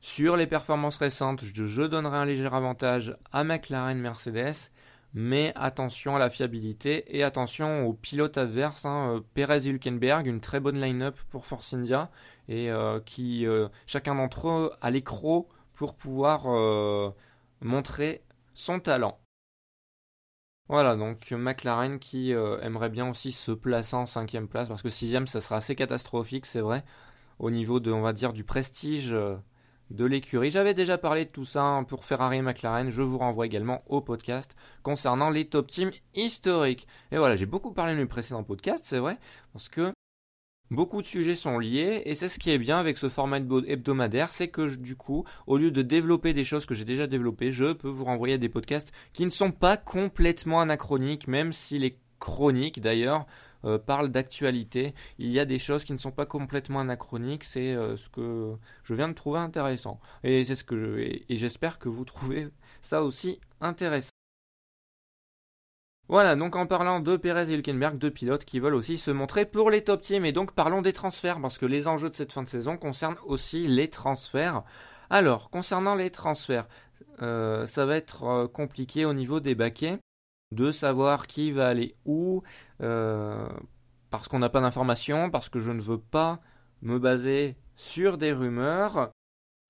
Sur 0.00 0.36
les 0.36 0.46
performances 0.46 0.98
récentes, 0.98 1.44
je, 1.44 1.82
donnerai 1.82 2.16
un 2.16 2.24
léger 2.24 2.46
avantage 2.46 3.16
à 3.32 3.44
McLaren 3.44 3.98
Mercedes. 3.98 4.70
Mais 5.18 5.52
attention 5.56 6.14
à 6.14 6.18
la 6.18 6.28
fiabilité 6.28 7.16
et 7.16 7.22
attention 7.24 7.86
aux 7.86 7.94
pilotes 7.94 8.36
adverses. 8.36 8.84
Hein, 8.84 9.14
euh, 9.14 9.20
Perez 9.32 9.66
Hülkenberg, 9.66 10.26
une 10.26 10.42
très 10.42 10.60
bonne 10.60 10.78
line-up 10.78 11.18
pour 11.30 11.46
Force 11.46 11.72
India. 11.72 12.10
Et 12.48 12.70
euh, 12.70 13.00
qui, 13.00 13.46
euh, 13.46 13.68
chacun 13.86 14.14
d'entre 14.14 14.48
eux, 14.48 14.72
a 14.82 14.90
l'écro 14.90 15.48
pour 15.72 15.96
pouvoir 15.96 16.44
montrer 17.62 18.24
son 18.52 18.78
talent. 18.78 19.18
Voilà, 20.68 20.96
donc 20.96 21.30
McLaren 21.32 21.98
qui 21.98 22.32
aimerait 22.32 22.88
bien 22.88 23.08
aussi 23.08 23.32
se 23.32 23.52
placer 23.52 23.94
en 23.94 24.06
cinquième 24.06 24.48
place, 24.48 24.68
parce 24.68 24.82
que 24.82 24.88
sixième, 24.88 25.26
ça 25.26 25.40
sera 25.42 25.56
assez 25.56 25.74
catastrophique, 25.74 26.46
c'est 26.46 26.60
vrai 26.60 26.82
au 27.38 27.50
niveau 27.50 27.80
de, 27.80 27.92
on 27.92 28.00
va 28.00 28.14
dire, 28.14 28.32
du 28.32 28.44
prestige 28.44 29.14
de 29.90 30.04
l'écurie. 30.04 30.50
J'avais 30.50 30.74
déjà 30.74 30.98
parlé 30.98 31.24
de 31.24 31.30
tout 31.30 31.44
ça 31.44 31.62
hein, 31.62 31.84
pour 31.84 32.04
Ferrari 32.04 32.38
et 32.38 32.42
McLaren. 32.42 32.90
Je 32.90 33.02
vous 33.02 33.18
renvoie 33.18 33.46
également 33.46 33.82
au 33.86 34.00
podcast 34.00 34.56
concernant 34.82 35.30
les 35.30 35.46
top 35.46 35.68
teams 35.68 35.92
historiques. 36.14 36.86
Et 37.12 37.18
voilà, 37.18 37.36
j'ai 37.36 37.46
beaucoup 37.46 37.72
parlé 37.72 37.94
de 37.94 37.98
mes 37.98 38.06
précédents 38.06 38.44
podcasts, 38.44 38.84
c'est 38.84 38.98
vrai, 38.98 39.18
parce 39.52 39.68
que 39.68 39.92
Beaucoup 40.72 41.00
de 41.00 41.06
sujets 41.06 41.36
sont 41.36 41.60
liés 41.60 42.02
et 42.06 42.16
c'est 42.16 42.28
ce 42.28 42.40
qui 42.40 42.50
est 42.50 42.58
bien 42.58 42.78
avec 42.78 42.98
ce 42.98 43.08
format 43.08 43.38
hebdomadaire, 43.38 44.32
c'est 44.32 44.48
que 44.48 44.74
du 44.74 44.96
coup, 44.96 45.24
au 45.46 45.58
lieu 45.58 45.70
de 45.70 45.80
développer 45.80 46.34
des 46.34 46.42
choses 46.42 46.66
que 46.66 46.74
j'ai 46.74 46.84
déjà 46.84 47.06
développées, 47.06 47.52
je 47.52 47.72
peux 47.72 47.88
vous 47.88 48.04
renvoyer 48.04 48.36
des 48.36 48.48
podcasts 48.48 48.92
qui 49.12 49.24
ne 49.24 49.30
sont 49.30 49.52
pas 49.52 49.76
complètement 49.76 50.60
anachroniques, 50.60 51.28
même 51.28 51.52
si 51.52 51.78
les 51.78 51.96
chroniques 52.18 52.80
d'ailleurs 52.80 53.26
euh, 53.64 53.78
parlent 53.78 54.10
d'actualité. 54.10 54.94
Il 55.18 55.30
y 55.30 55.40
a 55.40 55.44
des 55.44 55.58
choses 55.58 55.84
qui 55.84 55.92
ne 55.92 55.98
sont 55.98 56.12
pas 56.12 56.26
complètement 56.26 56.80
anachroniques, 56.80 57.42
c'est 57.42 57.74
euh, 57.74 57.96
ce 57.96 58.08
que 58.08 58.54
je 58.84 58.94
viens 58.94 59.08
de 59.08 59.14
trouver 59.14 59.40
intéressant. 59.40 59.98
Et 60.22 60.44
c'est 60.44 60.54
ce 60.54 60.62
que 60.62 60.78
je, 60.78 60.98
et 61.28 61.36
j'espère 61.36 61.78
que 61.78 61.88
vous 61.88 62.04
trouvez 62.04 62.48
ça 62.82 63.02
aussi 63.02 63.40
intéressant. 63.60 64.10
Voilà, 66.08 66.36
donc 66.36 66.54
en 66.54 66.66
parlant 66.66 67.00
de 67.00 67.16
Perez 67.16 67.50
et 67.50 67.54
Hülkenberg, 67.54 67.98
deux 67.98 68.12
pilotes 68.12 68.44
qui 68.44 68.60
veulent 68.60 68.76
aussi 68.76 68.98
se 68.98 69.10
montrer 69.10 69.44
pour 69.44 69.70
les 69.70 69.82
top 69.82 70.00
teams. 70.02 70.24
Et 70.24 70.32
donc 70.32 70.52
parlons 70.52 70.80
des 70.80 70.92
transferts, 70.92 71.40
parce 71.40 71.58
que 71.58 71.66
les 71.66 71.88
enjeux 71.88 72.10
de 72.10 72.14
cette 72.14 72.32
fin 72.32 72.44
de 72.44 72.48
saison 72.48 72.76
concernent 72.76 73.18
aussi 73.24 73.66
les 73.66 73.90
transferts. 73.90 74.62
Alors, 75.10 75.50
concernant 75.50 75.96
les 75.96 76.10
transferts, 76.10 76.68
euh, 77.22 77.66
ça 77.66 77.86
va 77.86 77.96
être 77.96 78.46
compliqué 78.52 79.04
au 79.04 79.14
niveau 79.14 79.40
des 79.40 79.56
baquets 79.56 79.98
de 80.52 80.70
savoir 80.70 81.26
qui 81.26 81.50
va 81.50 81.68
aller 81.68 81.94
où, 82.04 82.42
euh, 82.82 83.48
parce 84.10 84.28
qu'on 84.28 84.38
n'a 84.38 84.48
pas 84.48 84.60
d'informations, 84.60 85.30
parce 85.30 85.48
que 85.48 85.60
je 85.60 85.72
ne 85.72 85.80
veux 85.80 85.98
pas 85.98 86.40
me 86.82 86.98
baser 86.98 87.56
sur 87.74 88.18
des 88.18 88.32
rumeurs, 88.32 89.10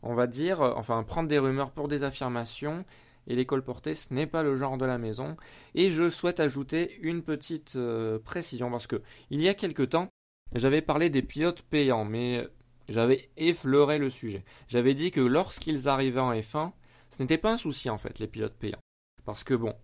on 0.02 0.14
va 0.14 0.26
dire, 0.26 0.60
enfin 0.60 1.02
prendre 1.02 1.28
des 1.28 1.38
rumeurs 1.38 1.70
pour 1.70 1.88
des 1.88 2.04
affirmations 2.04 2.84
et 3.26 3.34
l'école 3.34 3.62
portée, 3.62 3.94
ce 3.94 4.14
n'est 4.14 4.26
pas 4.26 4.42
le 4.42 4.56
genre 4.56 4.78
de 4.78 4.84
la 4.84 4.98
maison. 4.98 5.36
Et 5.74 5.90
je 5.90 6.08
souhaite 6.08 6.40
ajouter 6.40 6.96
une 7.00 7.22
petite 7.22 7.76
euh, 7.76 8.18
précision 8.18 8.70
parce 8.70 8.86
que 8.86 9.02
il 9.30 9.40
y 9.40 9.48
a 9.48 9.54
quelque 9.54 9.82
temps, 9.82 10.08
j'avais 10.54 10.82
parlé 10.82 11.10
des 11.10 11.22
pilotes 11.22 11.62
payants, 11.62 12.04
mais 12.04 12.46
j'avais 12.88 13.30
effleuré 13.36 13.98
le 13.98 14.10
sujet. 14.10 14.44
J'avais 14.68 14.94
dit 14.94 15.10
que 15.10 15.20
lorsqu'ils 15.20 15.88
arrivaient 15.88 16.20
en 16.20 16.32
F1, 16.32 16.72
ce 17.10 17.22
n'était 17.22 17.38
pas 17.38 17.52
un 17.52 17.56
souci 17.56 17.90
en 17.90 17.98
fait, 17.98 18.18
les 18.18 18.28
pilotes 18.28 18.56
payants. 18.56 18.80
Parce 19.24 19.42
que 19.42 19.54
bon, 19.54 19.74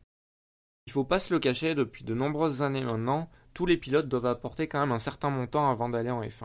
il 0.86 0.92
faut 0.92 1.04
pas 1.04 1.20
se 1.20 1.32
le 1.32 1.40
cacher, 1.40 1.74
depuis 1.74 2.04
de 2.04 2.14
nombreuses 2.14 2.62
années 2.62 2.84
maintenant, 2.84 3.30
tous 3.54 3.66
les 3.66 3.76
pilotes 3.76 4.08
doivent 4.08 4.26
apporter 4.26 4.68
quand 4.68 4.80
même 4.80 4.92
un 4.92 4.98
certain 4.98 5.30
montant 5.30 5.70
avant 5.70 5.88
d'aller 5.88 6.10
en 6.10 6.22
F1. 6.22 6.44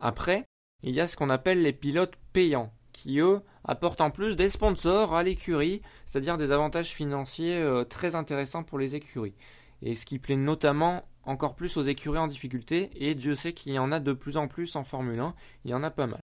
Après, 0.00 0.44
il 0.82 0.94
y 0.94 1.00
a 1.00 1.06
ce 1.06 1.16
qu'on 1.16 1.30
appelle 1.30 1.62
les 1.62 1.72
pilotes 1.72 2.16
payants 2.32 2.72
qui 2.92 3.20
eux 3.20 3.40
apportent 3.64 4.00
en 4.00 4.10
plus 4.10 4.36
des 4.36 4.50
sponsors 4.50 5.14
à 5.14 5.22
l'écurie, 5.22 5.82
c'est-à-dire 6.06 6.36
des 6.36 6.52
avantages 6.52 6.90
financiers 6.90 7.56
euh, 7.56 7.84
très 7.84 8.14
intéressants 8.14 8.64
pour 8.64 8.78
les 8.78 8.96
écuries. 8.96 9.36
Et 9.82 9.94
ce 9.94 10.04
qui 10.04 10.18
plaît 10.18 10.36
notamment 10.36 11.04
encore 11.22 11.54
plus 11.54 11.76
aux 11.76 11.82
écuries 11.82 12.18
en 12.18 12.26
difficulté, 12.26 12.90
et 12.94 13.14
Dieu 13.14 13.34
sait 13.34 13.52
qu'il 13.52 13.72
y 13.72 13.78
en 13.78 13.92
a 13.92 14.00
de 14.00 14.12
plus 14.12 14.36
en 14.36 14.48
plus 14.48 14.76
en 14.76 14.84
Formule 14.84 15.20
1, 15.20 15.34
il 15.64 15.70
y 15.70 15.74
en 15.74 15.82
a 15.82 15.90
pas 15.90 16.06
mal. 16.06 16.20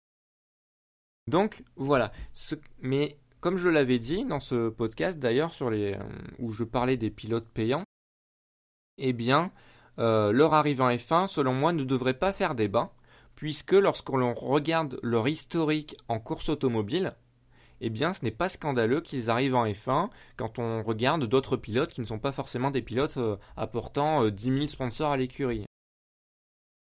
Donc 1.28 1.64
voilà, 1.76 2.12
mais 2.82 3.18
comme 3.44 3.58
je 3.58 3.68
l'avais 3.68 4.00
dit 4.00 4.24
dans 4.24 4.40
ce 4.40 4.70
podcast 4.70 5.20
d'ailleurs 5.20 5.54
sur 5.54 5.70
les 5.70 5.96
euh, 5.96 6.04
où 6.40 6.54
je 6.54 6.64
parlais 6.64 6.96
des 6.96 7.10
pilotes 7.10 7.50
payants, 7.50 7.84
eh 8.98 9.12
bien 9.12 9.52
euh, 10.00 10.32
leur 10.32 10.54
arrivée 10.54 10.82
en 10.82 10.90
F1 10.90 11.28
selon 11.28 11.54
moi 11.54 11.74
ne 11.74 11.84
devrait 11.84 12.14
pas 12.14 12.32
faire 12.32 12.56
débat 12.56 12.94
puisque 13.36 13.74
lorsqu'on 13.74 14.32
regarde 14.32 14.98
leur 15.04 15.28
historique 15.28 15.98
en 16.08 16.20
course 16.22 16.48
automobile, 16.48 17.12
eh 17.82 17.90
bien 17.90 18.14
ce 18.14 18.24
n'est 18.24 18.32
pas 18.32 18.48
scandaleux 18.48 19.02
qu'ils 19.02 19.30
arrivent 19.30 19.56
en 19.56 19.66
F1 19.66 20.10
quand 20.38 20.58
on 20.58 20.82
regarde 20.82 21.26
d'autres 21.26 21.58
pilotes 21.58 21.92
qui 21.92 22.00
ne 22.00 22.06
sont 22.06 22.20
pas 22.20 22.32
forcément 22.32 22.72
des 22.72 22.82
pilotes 22.82 23.18
euh, 23.18 23.36
apportant 23.58 24.26
10 24.30 24.50
euh, 24.52 24.56
000 24.56 24.68
sponsors 24.68 25.12
à 25.12 25.18
l'écurie. 25.18 25.66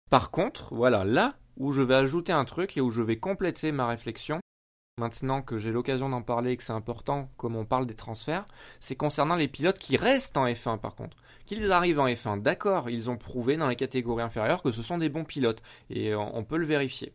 Par 0.10 0.32
contre, 0.32 0.74
voilà, 0.74 1.06
là 1.06 1.36
où 1.56 1.72
je 1.72 1.84
vais 1.84 1.94
ajouter 1.94 2.34
un 2.34 2.46
truc 2.46 2.78
et 2.78 2.82
où 2.82 2.90
je 2.90 3.04
vais 3.04 3.18
compléter 3.18 3.72
ma 3.72 3.86
réflexion, 3.86 4.40
maintenant 4.98 5.44
que 5.44 5.60
j'ai 5.60 5.72
l'occasion 5.72 6.10
d'en 6.10 6.24
parler 6.24 6.51
et 6.51 6.58
que 6.58 6.63
c'est 6.63 6.74
important 6.74 7.30
comme 7.38 7.56
on 7.56 7.66
parle 7.66 7.86
des 7.86 7.96
transferts, 7.96 8.48
c'est 8.80 8.96
concernant 8.96 9.36
les 9.36 9.48
pilotes 9.48 9.77
qui 9.77 9.96
restent 9.96 10.38
en 10.38 10.48
F1 10.48 10.80
par 10.80 10.96
contre. 10.96 11.18
Qu'ils 11.46 11.72
arrivent 11.72 12.00
en 12.00 12.08
F1, 12.08 12.42
d'accord, 12.42 12.89
ils 12.89 13.10
ont 13.10 13.18
prouvé 13.18 13.58
dans 13.58 13.70
les 13.70 13.75
catégories 13.75 14.24
inférieures 14.24 14.63
que 14.63 14.72
ce 14.72 14.82
sont 14.82 14.98
des 14.98 15.10
bons 15.10 15.24
pilotes, 15.24 15.62
et 15.89 16.16
on 16.16 16.44
peut 16.44 16.58
le 16.58 16.66
vérifier. 16.66 17.13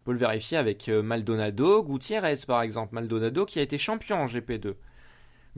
On 0.00 0.04
peut 0.04 0.12
le 0.12 0.18
vérifier 0.18 0.56
avec 0.56 0.88
euh, 0.88 1.02
Maldonado, 1.02 1.82
Gutiérrez 1.82 2.38
par 2.46 2.62
exemple, 2.62 2.94
Maldonado 2.94 3.44
qui 3.44 3.58
a 3.58 3.62
été 3.62 3.78
champion 3.78 4.16
en 4.16 4.26
GP2. 4.26 4.74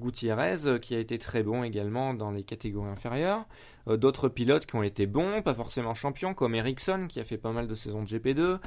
Gutiérrez 0.01 0.67
euh, 0.67 0.79
qui 0.79 0.95
a 0.95 0.99
été 0.99 1.19
très 1.19 1.43
bon 1.43 1.63
également 1.63 2.15
dans 2.15 2.31
les 2.31 2.43
catégories 2.43 2.91
inférieures. 2.91 3.47
Euh, 3.87 3.97
d'autres 3.97 4.29
pilotes 4.29 4.67
qui 4.67 4.75
ont 4.75 4.83
été 4.83 5.07
bons, 5.07 5.43
pas 5.43 5.55
forcément 5.55 5.95
champions, 5.95 6.35
comme 6.35 6.55
Ericsson 6.55 7.07
qui 7.09 7.21
a 7.21 7.25
fait 7.25 7.39
pas 7.39 7.53
mal 7.53 7.69
de 7.69 7.75
saisons 7.75 8.03
de 8.03 8.09
GP2, 8.09 8.59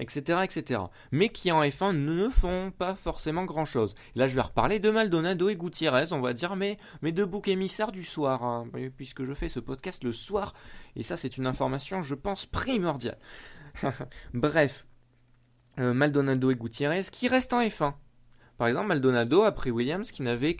etc., 0.00 0.40
etc. 0.42 0.80
Mais 1.12 1.28
qui 1.28 1.52
en 1.52 1.62
F1 1.62 1.96
ne 1.96 2.28
font 2.28 2.72
pas 2.76 2.94
forcément 2.94 3.44
grand 3.44 3.64
chose. 3.64 3.94
Là, 4.16 4.26
je 4.26 4.34
vais 4.34 4.40
reparler 4.40 4.78
de 4.80 4.90
Maldonado 4.90 5.48
et 5.48 5.56
Gutiérrez, 5.56 6.12
on 6.12 6.20
va 6.20 6.32
dire, 6.32 6.56
mais, 6.56 6.78
mais 7.02 7.12
de 7.12 7.24
bouc 7.24 7.48
émissaires 7.48 7.92
du 7.92 8.04
soir, 8.04 8.42
hein, 8.42 8.66
puisque 8.96 9.24
je 9.24 9.34
fais 9.34 9.48
ce 9.48 9.60
podcast 9.60 10.02
le 10.04 10.12
soir, 10.12 10.54
et 10.96 11.02
ça, 11.02 11.16
c'est 11.16 11.36
une 11.36 11.46
information, 11.46 12.02
je 12.02 12.14
pense, 12.14 12.46
primordiale. 12.46 13.18
Bref, 14.34 14.86
euh, 15.78 15.94
Maldonado 15.94 16.50
et 16.50 16.56
Gutiérrez 16.56 17.04
qui 17.10 17.28
restent 17.28 17.52
en 17.52 17.62
F1. 17.62 17.94
Par 18.60 18.68
exemple, 18.68 18.88
Maldonado 18.88 19.40
a 19.44 19.52
pris 19.52 19.70
Williams 19.70 20.12
qui 20.12 20.20
n'avait 20.20 20.58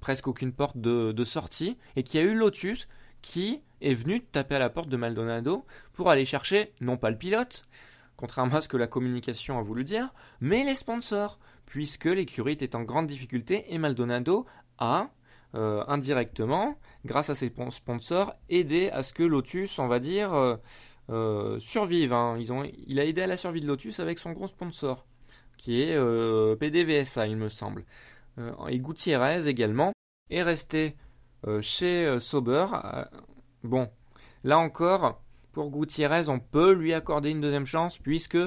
presque 0.00 0.26
aucune 0.26 0.52
porte 0.52 0.76
de, 0.76 1.22
sortie 1.22 1.78
et 1.94 2.02
qui 2.02 2.18
a 2.18 2.22
eu 2.22 2.34
Lotus 2.34 2.88
qui 3.22 3.62
est 3.80 3.94
venu 3.94 4.24
taper 4.24 4.56
à 4.56 4.58
la 4.58 4.70
porte 4.70 4.88
de 4.88 4.96
Maldonado 4.96 5.64
pour 5.92 6.10
aller 6.10 6.24
chercher 6.24 6.72
non 6.80 6.96
pas 6.96 7.10
le 7.10 7.16
pilote, 7.16 7.62
contrairement 8.16 8.56
à 8.56 8.60
ce 8.60 8.66
que 8.66 8.76
la 8.76 8.88
communication 8.88 9.56
a 9.56 9.62
voulu 9.62 9.84
dire, 9.84 10.12
mais 10.40 10.64
les 10.64 10.74
sponsors, 10.74 11.38
puisque 11.64 12.06
l'écurie 12.06 12.54
était 12.54 12.74
en 12.74 12.82
grande 12.82 13.06
difficulté 13.06 13.72
et 13.72 13.78
Maldonado 13.78 14.44
a 14.78 15.10
euh, 15.54 15.84
indirectement, 15.86 16.76
grâce 17.04 17.30
à 17.30 17.36
ses 17.36 17.52
sponsors, 17.70 18.34
aidé 18.48 18.90
à 18.90 19.04
ce 19.04 19.12
que 19.12 19.22
Lotus, 19.22 19.78
on 19.78 19.86
va 19.86 20.00
dire, 20.00 20.58
euh, 21.08 21.60
survive. 21.60 22.12
Hein. 22.12 22.36
Il 22.88 22.98
a 22.98 23.04
aidé 23.04 23.22
à 23.22 23.28
la 23.28 23.36
survie 23.36 23.60
de 23.60 23.68
Lotus 23.68 24.00
avec 24.00 24.18
son 24.18 24.32
gros 24.32 24.48
sponsor 24.48 25.06
qui 25.58 25.82
est 25.82 25.94
euh, 25.94 26.56
PDVSA, 26.56 27.26
il 27.26 27.36
me 27.36 27.48
semble. 27.48 27.84
Euh, 28.38 28.52
et 28.68 28.78
Gutiérrez 28.78 29.46
également 29.46 29.92
est 30.30 30.42
resté 30.42 30.96
euh, 31.46 31.60
chez 31.60 32.18
Sauber. 32.20 32.66
bon, 33.62 33.90
là 34.44 34.58
encore, 34.58 35.22
pour 35.52 35.70
Gutiérrez, 35.70 36.28
on 36.28 36.40
peut 36.40 36.72
lui 36.72 36.94
accorder 36.94 37.30
une 37.30 37.40
deuxième 37.40 37.66
chance, 37.66 37.98
puisque 37.98 38.38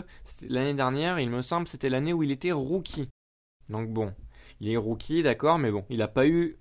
l'année 0.47 0.73
dernière, 0.73 1.19
il 1.19 1.29
me 1.29 1.41
semble, 1.41 1.67
c'était 1.67 1.89
l'année 1.89 2.13
où 2.13 2.23
il 2.23 2.31
était 2.31 2.51
rookie. 2.51 3.09
Donc 3.69 3.89
bon, 3.89 4.13
il 4.59 4.71
est 4.71 4.77
rookie, 4.77 5.21
d'accord, 5.21 5.59
mais 5.59 5.71
bon, 5.71 5.85
il 5.89 5.99
n'a 5.99 6.07
pas 6.07 6.27
eu 6.27 6.57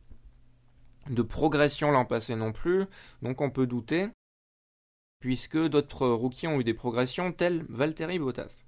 de 1.09 1.23
progression 1.23 1.91
l'an 1.91 2.05
passé 2.05 2.37
non 2.37 2.53
plus, 2.53 2.85
donc 3.23 3.41
on 3.41 3.51
peut 3.51 3.67
douter, 3.67 4.09
puisque 5.21 5.59
d'autres 5.59 6.07
rookies 6.09 6.47
ont 6.47 6.61
eu 6.61 6.65
des 6.65 6.75
progressions 6.75 7.33
telles 7.33 7.65
Valtteri 7.69 8.19
Bottas. 8.19 8.65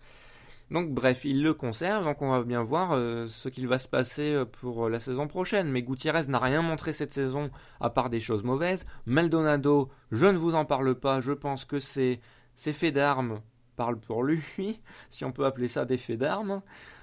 Donc 0.73 0.91
bref, 0.91 1.27
il 1.27 1.43
le 1.43 1.53
conserve, 1.53 2.03
donc 2.03 2.23
on 2.23 2.31
va 2.31 2.43
bien 2.45 2.63
voir 2.63 2.93
euh, 2.93 3.29
ce 3.29 3.51
qu'il 3.51 3.69
va 3.69 3.77
se 3.77 3.89
passer 3.89 4.33
euh, 4.33 4.47
pour 4.47 4.87
euh, 4.87 4.89
la 4.89 5.01
saison 5.01 5.29
prochaine. 5.29 5.69
Mais 5.71 5.83
Gutiérrez 5.83 6.27
n'a 6.29 6.39
rien 6.39 6.63
montré 6.63 6.95
cette 6.95 7.13
saison 7.13 7.51
à 7.79 7.91
part 7.91 8.09
des 8.09 8.21
choses 8.21 8.43
mauvaises. 8.43 8.87
Maldonado, 9.05 9.91
je 10.13 10.27
ne 10.27 10.39
vous 10.39 10.55
en 10.55 10.65
parle 10.65 10.95
pas, 10.95 11.21
je 11.21 11.33
pense 11.33 11.67
que 11.67 11.79
c'est 11.79 12.21
ses 12.57 12.73
faits 12.73 12.95
d'armes 12.95 13.41
parlent 13.77 14.01
pour 14.01 14.23
lui, 14.23 14.43
si 15.11 15.27
on 15.27 15.33
peut 15.33 15.45
appeler 15.45 15.69
ça 15.69 15.85
des 15.85 15.99
faits 15.99 16.19
d'armes. 16.19 16.63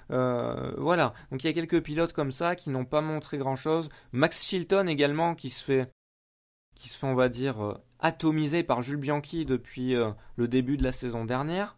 voilà, 0.09 1.13
donc 1.31 1.43
il 1.43 1.47
y 1.47 1.49
a 1.51 1.53
quelques 1.53 1.83
pilotes 1.83 2.13
comme 2.13 2.31
ça 2.31 2.55
qui 2.55 2.71
n'ont 2.71 2.85
pas 2.85 3.01
montré 3.01 3.38
grand-chose. 3.38 3.89
Max 4.13 4.43
Chilton 4.43 4.88
également 4.88 5.35
qui 5.35 5.51
se 5.51 5.63
fait, 5.63 5.91
qui 6.75 6.89
se 6.89 6.97
fait 6.97 7.05
on 7.05 7.13
va 7.13 7.29
dire, 7.29 7.77
atomiser 7.99 8.63
par 8.63 8.81
Jules 8.81 8.97
Bianchi 8.97 9.45
depuis 9.45 9.93
le 9.93 10.47
début 10.47 10.77
de 10.77 10.83
la 10.83 10.91
saison 10.91 11.25
dernière 11.25 11.77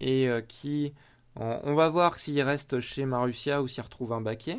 et 0.00 0.28
euh, 0.28 0.40
qui 0.40 0.92
on, 1.38 1.74
va 1.74 1.88
voir 1.90 2.18
s'il 2.18 2.40
reste 2.40 2.80
chez 2.80 3.04
Marussia 3.04 3.62
ou 3.62 3.68
s'il 3.68 3.82
retrouve 3.82 4.12
un 4.12 4.20
baquet. 4.20 4.58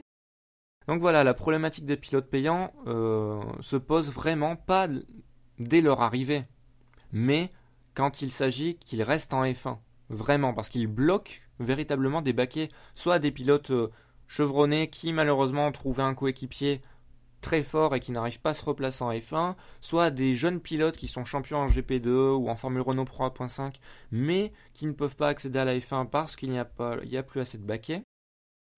Donc 0.88 1.02
voilà, 1.02 1.24
la 1.24 1.34
problématique 1.34 1.86
des 1.86 1.98
pilotes 1.98 2.30
payants 2.30 2.72
euh, 2.86 3.42
se 3.60 3.78
pose 3.78 4.12
vraiment 4.12 4.56
pas 4.56 4.88
dès 5.60 5.82
leur 5.82 6.02
arrivée, 6.02 6.46
mais 7.12 7.52
quand 7.94 8.22
il 8.22 8.32
s'agit 8.32 8.78
qu'ils 8.78 9.04
restent 9.04 9.34
en 9.34 9.44
F1. 9.44 9.80
Vraiment, 10.10 10.54
parce 10.54 10.70
qu'ils 10.70 10.88
bloquent 10.88 11.34
véritablement 11.60 12.22
des 12.22 12.32
baquets, 12.32 12.70
soit 12.94 13.20
des 13.20 13.32
pilotes 13.32 13.72
euh, 13.72 13.92
chevronnés 14.28 14.90
qui 14.90 15.12
malheureusement 15.12 15.68
ont 15.68 15.72
trouvé 15.72 16.04
un 16.04 16.14
coéquipier 16.14 16.82
très 17.42 17.64
fort 17.64 17.96
et 17.96 18.00
qui 18.00 18.12
n'arrivent 18.12 18.42
pas 18.42 18.52
à 18.52 18.54
se 18.54 18.66
replacer 18.66 19.04
en 19.04 19.12
F1, 19.12 19.56
soit 19.82 20.10
des 20.10 20.34
jeunes 20.34 20.60
pilotes 20.60 20.98
qui 20.98 21.08
sont 21.08 21.26
champions 21.26 21.60
en 21.60 21.68
GP2 21.68 22.10
ou 22.10 22.50
en 22.50 22.56
Formule 22.56 22.82
Renault 22.82 23.06
Pro 23.06 23.26
1.5, 23.28 23.76
mais 24.12 24.52
qui 24.74 24.86
ne 24.86 24.94
peuvent 24.94 25.16
pas 25.16 25.30
accéder 25.30 25.60
à 25.60 25.66
la 25.66 25.78
F1 25.78 26.08
parce 26.08 26.36
qu'il 26.36 26.50
n'y 26.50 26.60
a, 26.60 26.66
pas, 26.66 26.98
il 27.04 27.16
a 27.18 27.24
plus 27.24 27.42
assez 27.42 27.58
de 27.58 27.66
baquets. 27.66 28.04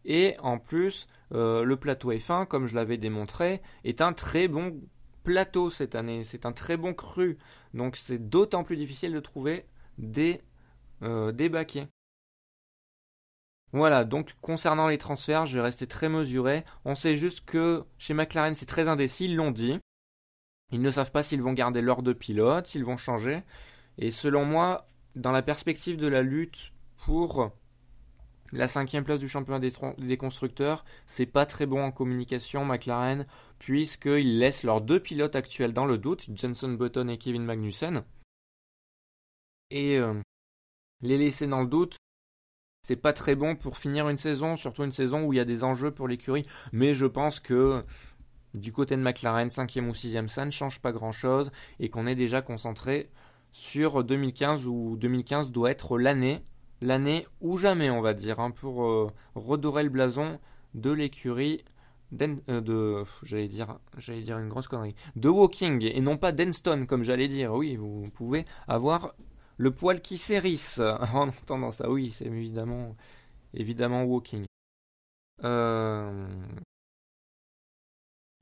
Et 0.05 0.35
en 0.39 0.57
plus, 0.57 1.07
euh, 1.33 1.63
le 1.63 1.75
plateau 1.75 2.11
F1, 2.11 2.45
comme 2.45 2.67
je 2.67 2.75
l'avais 2.75 2.97
démontré, 2.97 3.61
est 3.83 4.01
un 4.01 4.13
très 4.13 4.47
bon 4.47 4.79
plateau 5.23 5.69
cette 5.69 5.95
année. 5.95 6.23
C'est 6.23 6.45
un 6.45 6.53
très 6.53 6.77
bon 6.77 6.93
cru. 6.93 7.37
Donc 7.73 7.95
c'est 7.95 8.29
d'autant 8.29 8.63
plus 8.63 8.77
difficile 8.77 9.13
de 9.13 9.19
trouver 9.19 9.65
des, 9.97 10.41
euh, 11.03 11.31
des 11.31 11.49
baquets. 11.49 11.87
Voilà, 13.71 14.03
donc 14.03 14.35
concernant 14.41 14.87
les 14.87 14.97
transferts, 14.97 15.45
je 15.45 15.55
vais 15.55 15.63
rester 15.63 15.85
très 15.85 16.09
mesuré. 16.09 16.63
On 16.85 16.95
sait 16.95 17.17
juste 17.17 17.45
que 17.45 17.83
chez 17.97 18.13
McLaren 18.13 18.55
c'est 18.55 18.65
très 18.65 18.87
indécis, 18.87 19.25
ils 19.25 19.35
l'ont 19.35 19.51
dit. 19.51 19.79
Ils 20.71 20.81
ne 20.81 20.91
savent 20.91 21.11
pas 21.11 21.23
s'ils 21.23 21.41
vont 21.41 21.53
garder 21.53 21.81
l'ordre 21.81 22.03
de 22.03 22.13
pilote, 22.13 22.67
s'ils 22.67 22.85
vont 22.85 22.97
changer. 22.97 23.43
Et 23.97 24.11
selon 24.11 24.45
moi, 24.45 24.87
dans 25.15 25.31
la 25.31 25.41
perspective 25.41 25.97
de 25.97 26.07
la 26.07 26.21
lutte 26.21 26.71
pour 26.97 27.51
la 28.51 28.67
cinquième 28.67 29.03
place 29.03 29.19
du 29.19 29.27
championnat 29.27 29.59
des, 29.59 30.17
constructeurs, 30.17 30.83
c'est 31.05 31.25
pas 31.25 31.45
très 31.45 31.65
bon 31.65 31.83
en 31.83 31.91
communication, 31.91 32.65
McLaren, 32.65 33.25
puisqu'ils 33.59 34.39
laissent 34.39 34.63
leurs 34.63 34.81
deux 34.81 34.99
pilotes 34.99 35.35
actuels 35.35 35.73
dans 35.73 35.85
le 35.85 35.97
doute, 35.97 36.27
Jenson 36.33 36.69
Button 36.69 37.07
et 37.09 37.17
Kevin 37.17 37.45
Magnussen. 37.45 38.03
Et 39.69 39.97
euh, 39.97 40.19
les 41.01 41.17
laisser 41.17 41.45
dans 41.45 41.61
le 41.61 41.67
doute, 41.67 41.97
c'est 42.89 42.95
pas 42.95 43.13
très 43.13 43.35
bon 43.35 43.55
pour 43.55 43.77
finir 43.77 44.09
une 44.09 44.17
saison, 44.17 44.55
surtout 44.55 44.83
une 44.83 44.91
saison 44.91 45.23
où 45.23 45.31
il 45.31 45.35
y 45.35 45.39
a 45.39 45.45
des 45.45 45.63
enjeux 45.63 45.91
pour 45.91 46.07
l'écurie. 46.07 46.41
Mais 46.71 46.95
je 46.95 47.05
pense 47.05 47.39
que 47.39 47.83
du 48.55 48.73
côté 48.73 48.95
de 48.95 49.01
McLaren, 49.01 49.49
5e 49.49 49.87
ou 49.87 49.91
6e, 49.91 50.27
ça 50.27 50.43
ne 50.43 50.49
change 50.49 50.79
pas 50.79 50.91
grand 50.91 51.11
chose 51.11 51.51
et 51.79 51.89
qu'on 51.89 52.07
est 52.07 52.15
déjà 52.15 52.41
concentré 52.41 53.11
sur 53.51 54.03
2015 54.03 54.65
où 54.65 54.97
2015 54.97 55.51
doit 55.51 55.69
être 55.69 55.99
l'année, 55.99 56.43
l'année 56.81 57.27
ou 57.41 57.57
jamais, 57.57 57.91
on 57.91 58.01
va 58.01 58.15
dire, 58.15 58.39
hein, 58.39 58.49
pour 58.49 58.83
euh, 58.83 59.11
redorer 59.35 59.83
le 59.83 59.89
blason 59.89 60.39
de 60.73 60.91
l'écurie 60.91 61.63
euh, 62.21 62.61
de 62.61 63.03
j'allais 63.21 63.47
dire 63.47 63.77
j'allais 63.99 64.21
dire 64.21 64.39
une 64.39 64.49
grosse 64.49 64.67
connerie 64.67 64.95
de 65.15 65.29
Walking 65.29 65.85
et 65.85 66.01
non 66.01 66.17
pas 66.17 66.31
d'Enston 66.31 66.85
comme 66.87 67.03
j'allais 67.03 67.27
dire 67.27 67.53
oui 67.53 67.75
vous 67.75 68.09
pouvez 68.15 68.45
avoir 68.67 69.13
le 69.59 69.71
poil 69.71 70.01
qui 70.01 70.17
s'érisse 70.17 70.79
en 71.13 71.27
entendant 71.27 71.69
ça. 71.69 71.89
Oui, 71.89 72.15
c'est 72.17 72.25
évidemment, 72.25 72.95
évidemment 73.53 74.03
Walking. 74.03 74.45
Euh, 75.43 76.27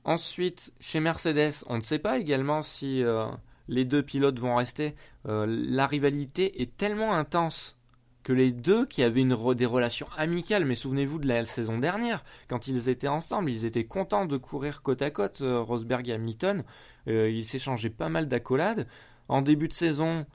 ensuite, 0.03 0.71
chez 0.79 1.00
Mercedes, 1.00 1.63
on 1.67 1.75
ne 1.75 1.81
sait 1.81 2.00
pas 2.00 2.19
également 2.19 2.62
si 2.62 3.03
euh, 3.03 3.27
les 3.67 3.83
deux 3.83 4.03
pilotes 4.03 4.39
vont 4.39 4.55
rester. 4.55 4.95
Euh, 5.27 5.45
la 5.47 5.88
rivalité 5.88 6.62
est 6.62 6.77
tellement 6.77 7.13
intense 7.13 7.77
que 8.21 8.33
les 8.33 8.51
deux 8.51 8.86
qui 8.86 9.01
avaient 9.01 9.21
une 9.21 9.36
des 9.55 9.65
relations 9.65 10.07
amicales, 10.17 10.65
mais 10.65 10.75
souvenez-vous 10.75 11.17
de 11.17 11.27
la 11.27 11.45
saison 11.45 11.79
dernière, 11.79 12.24
quand 12.47 12.67
ils 12.67 12.89
étaient 12.89 13.07
ensemble, 13.07 13.50
ils 13.50 13.65
étaient 13.65 13.86
contents 13.86 14.25
de 14.25 14.38
courir 14.38 14.81
côte 14.81 15.01
à 15.01 15.09
côte, 15.12 15.41
Rosberg 15.41 16.09
et 16.09 16.13
Hamilton, 16.13 16.65
ils 17.05 17.45
s'échangeaient 17.45 17.89
pas 17.89 18.09
mal 18.09 18.27
d'accolades. 18.27 18.86
En 19.29 19.41
début 19.41 19.69
de 19.69 19.74
saison, 19.74 20.25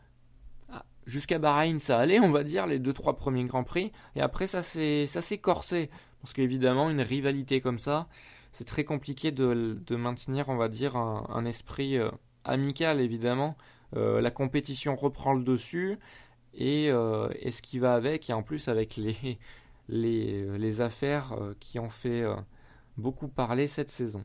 jusqu'à 1.07 1.39
Bahreïn, 1.39 1.79
ça 1.79 1.99
allait, 1.99 2.21
on 2.21 2.31
va 2.31 2.45
dire, 2.45 2.67
les 2.67 2.79
deux 2.79 2.93
trois 2.93 3.17
premiers 3.17 3.45
grands 3.45 3.65
prix, 3.65 3.93
et 4.17 4.21
après 4.21 4.47
ça 4.47 4.63
s'est 4.63 5.07
ça 5.07 5.21
corsé, 5.39 5.91
parce 6.21 6.33
qu'évidemment 6.33 6.91
une 6.91 7.01
rivalité 7.01 7.61
comme 7.61 7.79
ça, 7.79 8.09
c'est 8.53 8.67
très 8.67 8.85
compliqué 8.85 9.33
de, 9.33 9.97
maintenir, 9.97 10.49
on 10.49 10.57
va 10.57 10.69
dire, 10.69 10.97
un, 10.97 11.45
esprit 11.45 11.97
euh, 11.99 12.11
amical 12.45 13.01
évidemment. 13.01 13.57
Euh, 13.97 14.21
la 14.21 14.31
compétition 14.31 14.95
reprend 14.95 15.35
le 15.35 15.43
dessus 15.43 15.99
et, 16.55 16.91
euh, 16.91 17.29
et, 17.41 17.51
ce 17.51 17.63
qui 17.63 17.79
va 17.79 17.95
avec, 17.95 18.31
et 18.31 18.33
en 18.33 18.43
plus 18.43 18.69
avec 18.69 18.97
les 18.97 19.39
les, 19.89 20.59
les 20.59 20.81
affaires 20.81 21.35
qui 21.61 21.79
ont 21.79 21.91
fait 21.91 22.25
beaucoup 22.97 23.29
parler 23.29 23.67
cette 23.67 23.91
saison. 23.91 24.25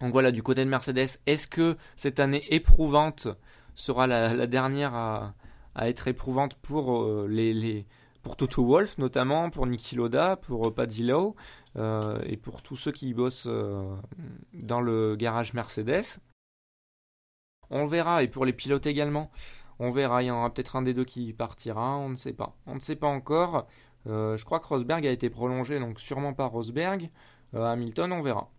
Donc 0.00 0.12
voilà, 0.12 0.30
du 0.30 0.42
côté 0.42 0.64
de 0.64 0.70
Mercedes, 0.70 1.18
est-ce 1.26 1.46
que 1.46 1.76
cette 1.96 2.20
année 2.20 2.42
éprouvante 2.54 3.28
sera 3.78 4.06
la, 4.06 4.46
dernière 4.46 4.94
à, 4.94 5.34
être 5.76 6.08
éprouvante 6.08 6.56
pour 6.56 7.00
euh, 7.00 7.26
les, 7.28 7.86
pour 8.22 8.36
Toto 8.36 8.64
Wolf 8.64 8.98
notamment, 8.98 9.50
pour 9.50 9.66
Niki 9.66 9.94
Loda, 9.94 10.36
pour 10.36 10.66
euh, 10.66 10.74
Paddy 10.74 11.04
Lowe 11.04 11.36
euh, 11.76 12.20
et 12.24 12.36
pour 12.36 12.62
tous 12.62 12.74
ceux 12.76 12.90
qui 12.90 13.14
bossent 13.14 13.48
dans 14.52 14.80
le 14.80 15.14
garage 15.14 15.54
Mercedes. 15.54 16.18
On 17.70 17.86
verra 17.86 18.22
et 18.24 18.28
pour 18.28 18.44
les 18.44 18.52
pilotes 18.52 18.86
également. 18.86 19.30
On 19.78 19.90
verra, 19.90 20.24
il 20.24 20.26
y 20.26 20.30
en 20.32 20.38
aura 20.38 20.52
peut-être 20.52 20.74
un 20.74 20.82
des 20.82 20.92
deux 20.92 21.04
qui 21.04 21.32
partira, 21.32 21.96
on 21.98 22.08
ne 22.08 22.16
sait 22.16 22.32
pas. 22.32 22.56
On 22.66 22.74
ne 22.74 22.80
sait 22.80 22.96
pas 22.96 23.06
encore. 23.06 23.68
je 24.06 24.44
crois 24.44 24.58
que 24.58 24.66
Rosberg 24.66 25.06
a 25.06 25.10
été 25.12 25.30
prolongé, 25.30 25.78
donc 25.78 26.00
sûrement 26.00 26.34
pas 26.34 26.46
Rosberg. 26.46 27.10
Hamilton, 27.54 28.12
on 28.12 28.22
verra. 28.22 28.50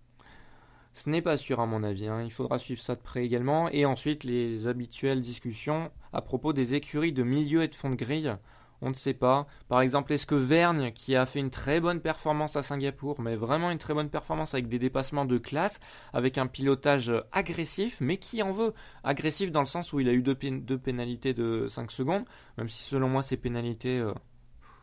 Ce 0.93 1.09
n'est 1.09 1.21
pas 1.21 1.37
sûr 1.37 1.59
à 1.59 1.65
mon 1.65 1.83
avis, 1.83 2.07
hein. 2.07 2.23
il 2.23 2.31
faudra 2.31 2.57
suivre 2.57 2.81
ça 2.81 2.95
de 2.95 3.01
près 3.01 3.23
également. 3.23 3.69
Et 3.69 3.85
ensuite 3.85 4.23
les 4.23 4.67
habituelles 4.67 5.21
discussions 5.21 5.91
à 6.13 6.21
propos 6.21 6.53
des 6.53 6.73
écuries 6.75 7.13
de 7.13 7.23
milieu 7.23 7.63
et 7.63 7.67
de 7.67 7.75
fond 7.75 7.89
de 7.89 7.95
grille. 7.95 8.35
On 8.81 8.89
ne 8.89 8.93
sait 8.93 9.13
pas. 9.13 9.45
Par 9.67 9.81
exemple, 9.81 10.13
est-ce 10.13 10.25
que 10.25 10.35
Vergne, 10.35 10.91
qui 10.93 11.15
a 11.15 11.25
fait 11.25 11.39
une 11.39 11.49
très 11.49 11.81
bonne 11.81 11.99
performance 11.99 12.55
à 12.55 12.63
Singapour, 12.63 13.19
mais 13.19 13.35
vraiment 13.35 13.71
une 13.71 13.77
très 13.77 13.93
bonne 13.93 14.09
performance 14.09 14.53
avec 14.53 14.69
des 14.69 14.79
dépassements 14.79 15.25
de 15.25 15.37
classe, 15.37 15.79
avec 16.13 16.37
un 16.37 16.47
pilotage 16.47 17.11
agressif, 17.31 17.99
mais 17.99 18.17
qui 18.17 18.41
en 18.41 18.53
veut? 18.53 18.73
Agressif 19.03 19.51
dans 19.51 19.59
le 19.59 19.65
sens 19.65 19.91
où 19.91 19.99
il 19.99 20.07
a 20.07 20.13
eu 20.13 20.21
deux, 20.21 20.35
pénalités 20.35 21.33
de 21.33 21.67
5 21.67 21.91
secondes, 21.91 22.23
même 22.57 22.69
si 22.69 22.83
selon 22.83 23.09
moi 23.09 23.21
ces 23.21 23.37
pénalités 23.37 23.99
euh, 23.99 24.13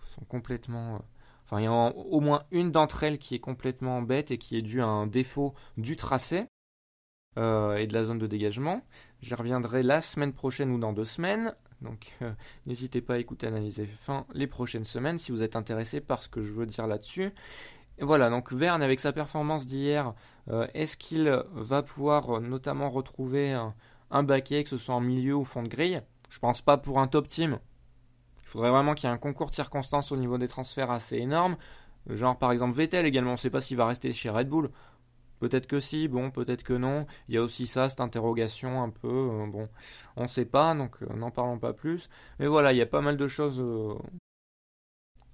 sont 0.03 0.25
complètement... 0.25 0.97
Euh, 0.97 0.99
Enfin, 1.47 1.61
il 1.61 1.65
y 1.65 1.69
a 1.69 1.73
au 1.73 2.21
moins 2.21 2.43
une 2.51 2.73
d'entre 2.73 3.05
elles 3.05 3.19
qui 3.19 3.37
est 3.37 3.41
complètement 3.41 4.03
bête 4.03 4.33
et 4.33 4.39
qui 4.39 4.57
est 4.57 4.63
due 4.63 4.83
à 4.83 4.87
un 4.87 5.07
défaut 5.07 5.55
du 5.77 5.95
tracé 5.95 6.49
euh, 7.39 7.77
et 7.77 7.87
de 7.87 7.95
la 7.95 8.05
zone 8.05 8.19
de 8.19 8.27
dégagement. 8.27 8.83
J'y 9.23 9.35
reviendrai 9.35 9.83
la 9.83 10.01
semaine 10.01 10.33
prochaine 10.33 10.73
ou 10.73 10.79
dans 10.79 10.93
deux 10.93 11.05
semaines. 11.05 11.55
Donc 11.83 12.17
euh, 12.23 12.33
n'hésitez 12.67 13.01
pas 13.01 13.15
à 13.15 13.19
écouter 13.19 13.47
Analyser 13.47 13.87
fin 13.87 14.27
les 14.33 14.49
prochaines 14.49 14.85
semaines 14.85 15.19
si 15.19 15.31
vous 15.31 15.45
êtes 15.45 15.55
intéressé 15.55 16.01
par 16.01 16.21
ce 16.21 16.29
que 16.29 16.43
je 16.43 16.51
veux 16.51 16.67
dire 16.67 16.89
là-dessus. 16.89 17.33
voilà, 18.01 18.29
donc 18.29 18.53
Verne 18.53 18.83
avec 18.83 18.99
sa 18.99 19.13
performance 19.13 19.67
d'hier, 19.67 20.15
euh, 20.49 20.67
est-ce 20.75 20.97
qu'il 20.97 21.31
va 21.53 21.83
pouvoir 21.85 22.41
notamment 22.41 22.89
retrouver 22.89 23.53
un, 23.53 23.73
un 24.11 24.25
baquet, 24.25 24.65
que 24.65 24.71
ce 24.71 24.79
soit 24.79 24.97
en 24.97 25.01
milieu 25.01 25.37
ou 25.37 25.45
fond 25.45 25.63
de 25.63 25.69
grille? 25.69 26.01
Je 26.29 26.41
pense 26.41 26.61
pas 26.61 26.77
pour 26.77 26.99
un 26.99 27.07
top 27.07 27.29
team, 27.29 27.61
faudrait 28.57 28.71
vraiment 28.71 28.95
qu'il 28.95 29.09
y 29.09 29.13
ait 29.13 29.15
un 29.15 29.19
concours 29.19 29.51
de 29.51 29.55
circonstances 29.55 30.13
au 30.13 30.17
niveau 30.17 30.39
des 30.39 30.49
transferts 30.49 30.91
assez 30.91 31.17
énorme. 31.19 31.57
Genre 32.09 32.39
par 32.39 32.53
exemple 32.53 32.75
Vettel 32.75 33.05
également, 33.05 33.31
on 33.31 33.35
ne 33.35 33.39
sait 33.39 33.51
pas 33.51 33.61
s'il 33.61 33.77
va 33.77 33.87
rester 33.87 34.13
chez 34.13 34.31
Red 34.31 34.49
Bull. 34.49 34.71
Peut-être 35.41 35.67
que 35.67 35.79
si, 35.79 36.09
bon, 36.09 36.31
peut-être 36.31 36.63
que 36.63 36.73
non. 36.73 37.07
Il 37.29 37.35
y 37.35 37.39
a 37.39 37.43
aussi 37.43 37.67
ça, 37.67 37.91
cette 37.91 38.01
interrogation 38.01 38.83
un 38.83 38.89
peu, 38.89 39.09
euh, 39.09 39.47
bon, 39.47 39.69
on 40.17 40.23
ne 40.23 40.29
sait 40.29 40.47
pas, 40.47 40.75
donc 40.75 41.03
euh, 41.03 41.15
n'en 41.15 41.31
parlons 41.31 41.59
pas 41.59 41.75
plus. 41.75 42.09
Mais 42.39 42.47
voilà, 42.47 42.73
il 42.73 42.79
y 42.79 42.83
a 42.83 42.87
pas 42.87 43.03
mal 43.03 43.19
de 43.19 43.29
choses 43.29 43.61
euh, 43.61 43.95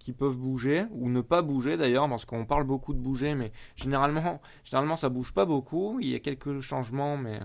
qui 0.00 0.12
peuvent 0.12 0.36
bouger, 0.36 0.86
ou 0.90 1.08
ne 1.08 1.20
pas 1.20 1.42
bouger 1.42 1.76
d'ailleurs, 1.76 2.08
parce 2.08 2.24
qu'on 2.24 2.44
parle 2.44 2.64
beaucoup 2.64 2.94
de 2.94 2.98
bouger, 2.98 3.36
mais 3.36 3.52
généralement, 3.76 4.40
généralement 4.64 4.96
ça 4.96 5.08
bouge 5.08 5.32
pas 5.32 5.46
beaucoup. 5.46 6.00
Il 6.00 6.08
y 6.08 6.16
a 6.16 6.18
quelques 6.18 6.58
changements, 6.58 7.16
mais 7.16 7.38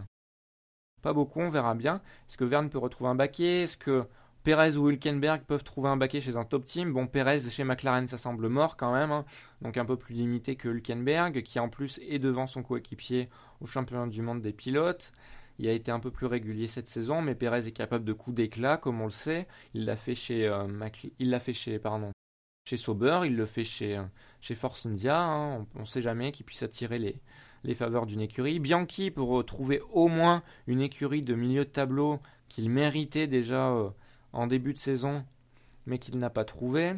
pas 1.04 1.14
beaucoup, 1.14 1.42
on 1.42 1.50
verra 1.50 1.76
bien. 1.76 2.02
Est-ce 2.28 2.38
que 2.38 2.46
Verne 2.46 2.72
peut 2.72 2.80
retrouver 2.80 3.12
un 3.12 3.16
baquet? 3.16 3.64
Est-ce 3.64 3.78
que 3.78 4.08
Perez 4.48 4.78
ou 4.78 4.90
Hülkenberg 4.90 5.42
peuvent 5.42 5.66
trouver 5.66 5.90
un 5.90 5.98
baquet 5.98 6.22
chez 6.22 6.38
un 6.38 6.46
top 6.46 6.64
team. 6.64 6.94
Bon, 6.94 7.06
Perez 7.06 7.42
chez 7.50 7.66
McLaren, 7.66 8.08
ça 8.08 8.16
semble 8.18 8.48
mort 8.48 8.78
quand 8.78 8.94
même, 8.94 9.12
hein. 9.12 9.26
donc 9.62 9.76
un 9.76 9.84
peu 9.84 9.98
plus 9.98 10.16
limité 10.16 10.56
que 10.56 10.70
Hülkenberg, 10.70 11.42
qui 11.42 11.60
en 11.60 11.68
plus 11.68 12.00
est 12.08 12.18
devant 12.18 12.48
son 12.48 12.64
coéquipier 12.64 13.28
au 13.60 13.66
championnat 13.66 14.08
du 14.08 14.22
monde 14.22 14.42
des 14.42 14.54
pilotes. 14.54 15.12
Il 15.60 15.68
a 15.68 15.74
été 15.74 15.92
un 15.92 16.00
peu 16.00 16.12
plus 16.12 16.28
régulier 16.28 16.68
cette 16.68 16.88
saison, 16.88 17.22
mais 17.22 17.36
Perez 17.36 17.68
est 17.68 17.74
capable 17.74 18.06
de 18.06 18.14
coups 18.14 18.38
d'éclat, 18.38 18.78
comme 18.78 19.02
on 19.02 19.08
le 19.08 19.12
sait. 19.12 19.48
Il 19.74 19.84
l'a 19.84 19.98
fait 19.98 20.16
chez, 20.16 20.48
euh, 20.48 20.66
il 21.20 21.30
l'a 21.30 21.42
fait 21.42 21.52
chez, 21.52 21.78
pardon, 21.78 22.14
chez 22.70 22.78
Sauber, 22.78 23.24
il 23.26 23.36
le 23.36 23.46
fait 23.46 23.66
chez, 23.66 23.98
euh, 23.98 24.04
chez 24.40 24.56
Force 24.56 24.86
India. 24.86 25.22
Hein. 25.22 25.68
On 25.76 25.82
ne 25.82 25.86
sait 25.86 26.02
jamais 26.02 26.32
qu'il 26.32 26.46
puisse 26.46 26.64
attirer 26.64 27.00
les, 27.00 27.76
faveurs 27.76 28.06
d'une 28.06 28.22
écurie. 28.22 28.62
Bianchi 28.62 29.12
pour 29.12 29.46
trouver 29.46 29.82
au 29.92 30.08
moins 30.08 30.42
une 30.68 30.80
écurie 30.80 31.22
de 31.22 31.36
milieu 31.36 31.66
de 31.66 31.70
tableau 31.70 32.22
qu'il 32.48 32.70
méritait 32.70 33.28
déjà. 33.28 33.72
Euh, 33.72 33.90
en 34.34 34.48
début 34.48 34.74
de 34.74 34.80
saison, 34.80 35.26
mais 35.86 36.00
qu'il 36.00 36.18
n'a 36.20 36.30
pas 36.30 36.46
trouvé. 36.46 36.96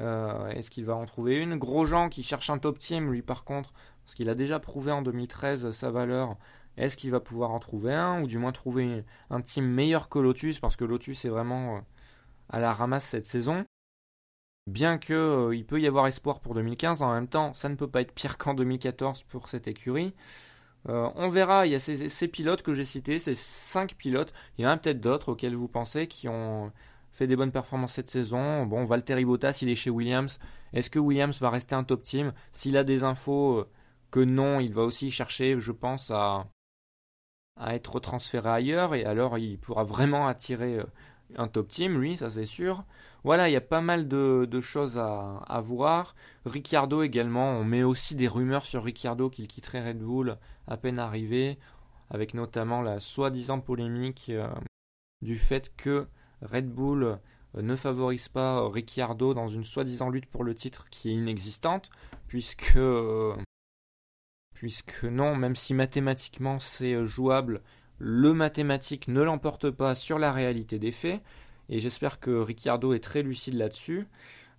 Euh, 0.00 0.48
est-ce 0.48 0.70
qu'il 0.70 0.84
va 0.84 0.94
en 0.94 1.04
trouver 1.04 1.36
une? 1.38 1.56
Grosjean 1.56 2.08
qui 2.08 2.22
cherche 2.22 2.50
un 2.50 2.58
top 2.58 2.78
team, 2.78 3.10
lui 3.10 3.22
par 3.22 3.44
contre, 3.44 3.72
parce 4.04 4.14
qu'il 4.14 4.28
a 4.28 4.34
déjà 4.34 4.60
prouvé 4.60 4.92
en 4.92 5.02
2013 5.02 5.70
sa 5.70 5.90
valeur, 5.90 6.36
est-ce 6.76 6.96
qu'il 6.96 7.10
va 7.10 7.20
pouvoir 7.20 7.50
en 7.50 7.58
trouver 7.58 7.94
un, 7.94 8.22
ou 8.22 8.26
du 8.26 8.38
moins 8.38 8.52
trouver 8.52 9.04
un 9.30 9.40
team 9.40 9.66
meilleur 9.66 10.08
que 10.08 10.18
Lotus, 10.18 10.60
parce 10.60 10.76
que 10.76 10.84
Lotus 10.84 11.24
est 11.24 11.28
vraiment 11.28 11.76
euh, 11.76 11.80
à 12.48 12.60
la 12.60 12.72
ramasse 12.72 13.04
cette 13.04 13.26
saison 13.26 13.64
Bien 14.68 14.98
qu'il 14.98 15.14
euh, 15.14 15.64
peut 15.66 15.80
y 15.80 15.86
avoir 15.86 16.06
espoir 16.06 16.40
pour 16.40 16.54
2015, 16.54 17.02
en 17.02 17.14
même 17.14 17.26
temps, 17.26 17.54
ça 17.54 17.70
ne 17.70 17.74
peut 17.74 17.88
pas 17.88 18.02
être 18.02 18.12
pire 18.12 18.36
qu'en 18.36 18.52
2014 18.52 19.22
pour 19.24 19.48
cette 19.48 19.66
écurie. 19.66 20.14
Euh, 20.88 21.10
on 21.16 21.28
verra, 21.28 21.66
il 21.66 21.72
y 21.72 21.74
a 21.74 21.80
ces, 21.80 22.28
pilotes 22.28 22.62
que 22.62 22.72
j'ai 22.74 22.84
cités, 22.84 23.18
ces 23.18 23.34
cinq 23.34 23.94
pilotes. 23.94 24.32
Il 24.56 24.62
y 24.64 24.66
en 24.66 24.70
a 24.70 24.76
peut-être 24.76 25.00
d'autres 25.00 25.32
auxquels 25.32 25.54
vous 25.54 25.68
pensez 25.68 26.06
qui 26.06 26.28
ont 26.28 26.72
fait 27.12 27.26
des 27.26 27.36
bonnes 27.36 27.52
performances 27.52 27.94
cette 27.94 28.10
saison. 28.10 28.64
Bon, 28.66 28.84
Valtteri 28.84 29.24
Bottas, 29.24 29.58
il 29.62 29.68
est 29.68 29.74
chez 29.74 29.90
Williams. 29.90 30.38
Est-ce 30.72 30.90
que 30.90 30.98
Williams 30.98 31.40
va 31.40 31.50
rester 31.50 31.74
un 31.74 31.84
top 31.84 32.02
team? 32.02 32.32
S'il 32.52 32.76
a 32.76 32.84
des 32.84 33.04
infos 33.04 33.58
euh, 33.58 33.70
que 34.10 34.20
non, 34.20 34.60
il 34.60 34.72
va 34.72 34.82
aussi 34.82 35.10
chercher, 35.10 35.58
je 35.58 35.72
pense, 35.72 36.10
à, 36.10 36.46
à 37.56 37.74
être 37.74 38.00
transféré 38.00 38.48
ailleurs 38.48 38.94
et 38.94 39.04
alors 39.04 39.36
il 39.38 39.58
pourra 39.58 39.84
vraiment 39.84 40.28
attirer 40.28 40.80
un 41.36 41.48
top 41.48 41.68
team, 41.68 42.00
lui, 42.00 42.16
ça 42.16 42.30
c'est 42.30 42.44
sûr. 42.44 42.84
Voilà, 43.24 43.48
il 43.48 43.52
y 43.52 43.56
a 43.56 43.60
pas 43.60 43.80
mal 43.80 44.08
de, 44.08 44.60
choses 44.60 44.98
à, 44.98 45.60
voir. 45.62 46.14
Ricciardo 46.46 47.02
également, 47.02 47.50
on 47.50 47.64
met 47.64 47.82
aussi 47.82 48.14
des 48.14 48.28
rumeurs 48.28 48.64
sur 48.64 48.84
Ricciardo 48.84 49.28
qu'il 49.28 49.48
quitterait 49.48 49.86
Red 49.86 49.98
Bull 49.98 50.38
à 50.66 50.76
peine 50.76 50.98
arrivé, 50.98 51.58
avec 52.10 52.34
notamment 52.34 52.80
la 52.82 53.00
soi-disant 53.00 53.60
polémique 53.60 54.30
du 55.20 55.36
fait 55.36 55.74
que 55.76 56.06
Red 56.42 56.70
Bull 56.70 57.18
euh, 57.56 57.62
ne 57.62 57.76
favorise 57.76 58.28
pas 58.28 58.58
euh, 58.58 58.68
Ricciardo 58.68 59.34
dans 59.34 59.48
une 59.48 59.64
soi-disant 59.64 60.10
lutte 60.10 60.26
pour 60.26 60.44
le 60.44 60.54
titre 60.54 60.86
qui 60.90 61.10
est 61.10 61.14
inexistante, 61.14 61.90
puisque, 62.26 62.76
euh, 62.76 63.34
puisque 64.54 65.04
non, 65.04 65.34
même 65.34 65.56
si 65.56 65.74
mathématiquement 65.74 66.58
c'est 66.58 67.04
jouable, 67.04 67.62
le 67.98 68.32
mathématique 68.32 69.08
ne 69.08 69.22
l'emporte 69.22 69.70
pas 69.70 69.94
sur 69.94 70.18
la 70.18 70.32
réalité 70.32 70.78
des 70.78 70.92
faits, 70.92 71.20
et 71.68 71.80
j'espère 71.80 72.20
que 72.20 72.30
Ricciardo 72.30 72.92
est 72.94 73.02
très 73.02 73.22
lucide 73.22 73.54
là-dessus. 73.54 74.06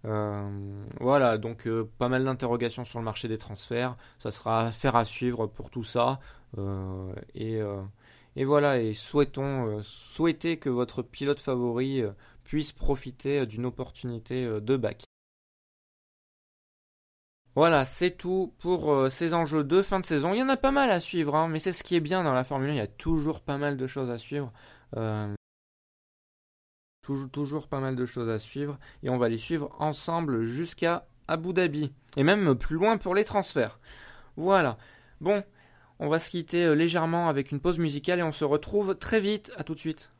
voilà, 0.03 1.37
donc 1.37 1.67
pas 1.97 2.09
mal 2.09 2.23
d'interrogations 2.23 2.85
sur 2.85 2.99
le 2.99 3.05
marché 3.05 3.27
des 3.27 3.37
transferts, 3.37 3.95
ça 4.17 4.31
sera 4.31 4.67
affaire 4.67 4.95
à 4.95 5.05
suivre 5.05 5.47
pour 5.47 5.69
tout 5.69 5.83
ça, 5.83 6.19
et 7.35 7.61
et 8.35 8.45
voilà, 8.45 8.79
et 8.79 8.93
souhaitons, 8.93 9.67
euh, 9.67 9.81
souhaitez 9.81 10.57
que 10.57 10.69
votre 10.69 11.01
pilote 11.01 11.39
favori 11.39 12.01
euh, 12.01 12.11
puisse 12.43 12.71
profiter 12.71 13.39
euh, 13.39 13.45
d'une 13.45 13.65
opportunité 13.65 14.45
de 14.45 14.77
bac. 14.77 15.03
Voilà, 17.55 17.83
c'est 17.83 18.11
tout 18.11 18.53
pour 18.59 19.11
ces 19.11 19.33
enjeux 19.33 19.65
de 19.65 19.81
fin 19.81 19.99
de 19.99 20.05
saison. 20.05 20.33
Il 20.33 20.39
y 20.39 20.43
en 20.43 20.47
a 20.47 20.55
pas 20.55 20.71
mal 20.71 20.89
à 20.89 21.01
suivre, 21.01 21.35
hein, 21.35 21.49
mais 21.49 21.59
c'est 21.59 21.73
ce 21.73 21.83
qui 21.83 21.95
est 21.95 21.99
bien 21.99 22.23
dans 22.23 22.31
la 22.31 22.45
Formule 22.45 22.69
1, 22.69 22.73
il 22.73 22.77
y 22.77 22.79
a 22.79 22.87
toujours 22.87 23.41
pas 23.41 23.57
mal 23.57 23.75
de 23.75 23.87
choses 23.87 24.09
à 24.09 24.17
suivre. 24.17 24.53
Toujours, 27.31 27.67
pas 27.67 27.79
mal 27.79 27.95
de 27.95 28.05
choses 28.05 28.29
à 28.29 28.39
suivre, 28.39 28.77
et 29.03 29.09
on 29.09 29.17
va 29.17 29.29
les 29.29 29.37
suivre 29.37 29.75
ensemble 29.79 30.43
jusqu'à 30.43 31.07
Abu 31.27 31.53
Dhabi, 31.53 31.91
et 32.17 32.23
même 32.23 32.55
plus 32.55 32.75
loin 32.75 32.97
pour 32.97 33.15
les 33.15 33.23
transferts. 33.23 33.79
Voilà. 34.37 34.77
Bon, 35.21 35.43
on 35.99 36.07
va 36.07 36.19
se 36.19 36.29
quitter 36.29 36.63
euh, 36.63 36.75
légèrement 36.75 37.27
avec 37.27 37.51
une 37.51 37.59
pause 37.59 37.77
musicale 37.77 38.19
et 38.19 38.23
on 38.23 38.31
se 38.31 38.45
retrouve 38.45 38.95
très 38.95 39.19
vite. 39.19 39.51
À 39.57 39.63
tout 39.63 39.75
de 39.75 39.79
suite. 39.79 40.11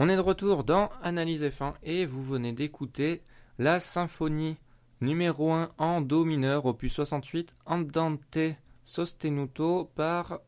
On 0.00 0.08
est 0.08 0.14
de 0.14 0.20
retour 0.20 0.62
dans 0.62 0.90
Analyse 1.02 1.42
F1 1.42 1.74
et 1.82 2.06
vous 2.06 2.22
venez 2.22 2.52
d'écouter 2.52 3.20
la 3.58 3.80
symphonie 3.80 4.56
numéro 5.00 5.50
1 5.50 5.70
en 5.76 6.00
Do 6.00 6.24
mineur, 6.24 6.66
opus 6.66 6.92
68, 6.92 7.56
Andante 7.66 8.38
Sostenuto 8.84 9.90
par 9.96 10.38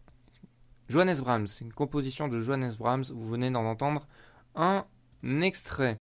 Johannes 0.88 1.18
Brahms. 1.18 1.48
C'est 1.48 1.64
une 1.64 1.72
composition 1.72 2.28
de 2.28 2.38
Johannes 2.38 2.72
Brahms, 2.78 3.06
vous 3.12 3.26
venez 3.26 3.50
d'en 3.50 3.64
entendre 3.64 4.06
un 4.54 4.86
extrait. 5.42 5.96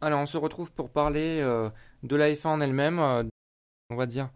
Alors 0.00 0.18
on 0.18 0.26
se 0.26 0.36
retrouve 0.36 0.72
pour 0.72 0.90
parler 0.90 1.38
euh, 1.40 1.70
de 2.02 2.16
la 2.16 2.28
F1 2.32 2.48
en 2.48 2.60
elle-même, 2.60 2.98
euh, 2.98 3.22
on 3.90 3.94
va 3.94 4.06
dire 4.06 4.30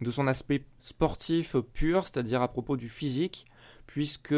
de 0.00 0.10
son 0.10 0.26
aspect 0.26 0.64
sportif 0.80 1.56
pur, 1.58 2.08
c'est-à-dire 2.08 2.42
à 2.42 2.48
propos 2.48 2.76
du 2.76 2.88
physique, 2.88 3.46
puisque 3.86 4.34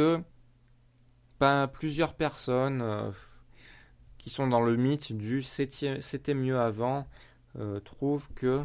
pas 1.38 1.68
plusieurs 1.68 2.14
personnes 2.14 2.82
euh, 2.82 3.10
qui 4.18 4.30
sont 4.30 4.48
dans 4.48 4.60
le 4.60 4.76
mythe 4.76 5.12
du 5.12 5.42
c'était 5.42 6.34
mieux 6.34 6.58
avant 6.58 7.06
euh, 7.56 7.80
trouvent 7.80 8.28
que 8.34 8.64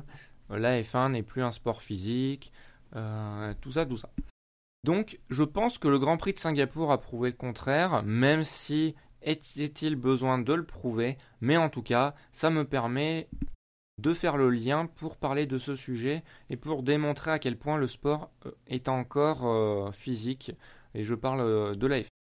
la 0.49 0.81
F1 0.81 1.11
n'est 1.11 1.23
plus 1.23 1.41
un 1.41 1.51
sport 1.51 1.81
physique, 1.81 2.51
euh, 2.95 3.53
tout 3.61 3.71
ça, 3.71 3.85
tout 3.85 3.97
ça. 3.97 4.09
Donc, 4.83 5.17
je 5.29 5.43
pense 5.43 5.77
que 5.77 5.87
le 5.87 5.97
Grand 5.97 6.17
Prix 6.17 6.33
de 6.33 6.39
Singapour 6.39 6.91
a 6.91 6.99
prouvé 6.99 7.29
le 7.29 7.37
contraire, 7.37 8.03
même 8.03 8.43
si 8.43 8.95
était-il 9.21 9.95
besoin 9.95 10.37
de 10.37 10.53
le 10.53 10.65
prouver, 10.65 11.17
mais 11.39 11.55
en 11.55 11.69
tout 11.69 11.81
cas, 11.81 12.13
ça 12.33 12.49
me 12.49 12.65
permet 12.65 13.29
de 13.99 14.13
faire 14.13 14.35
le 14.35 14.49
lien 14.49 14.85
pour 14.85 15.15
parler 15.15 15.45
de 15.45 15.57
ce 15.57 15.75
sujet 15.75 16.23
et 16.49 16.57
pour 16.57 16.83
démontrer 16.83 17.31
à 17.31 17.39
quel 17.39 17.57
point 17.57 17.77
le 17.77 17.87
sport 17.87 18.31
est 18.67 18.89
encore 18.89 19.95
physique. 19.95 20.51
Et 20.93 21.03
je 21.03 21.15
parle 21.15 21.77
de 21.77 21.87
la 21.87 22.01
F1. 22.01 22.12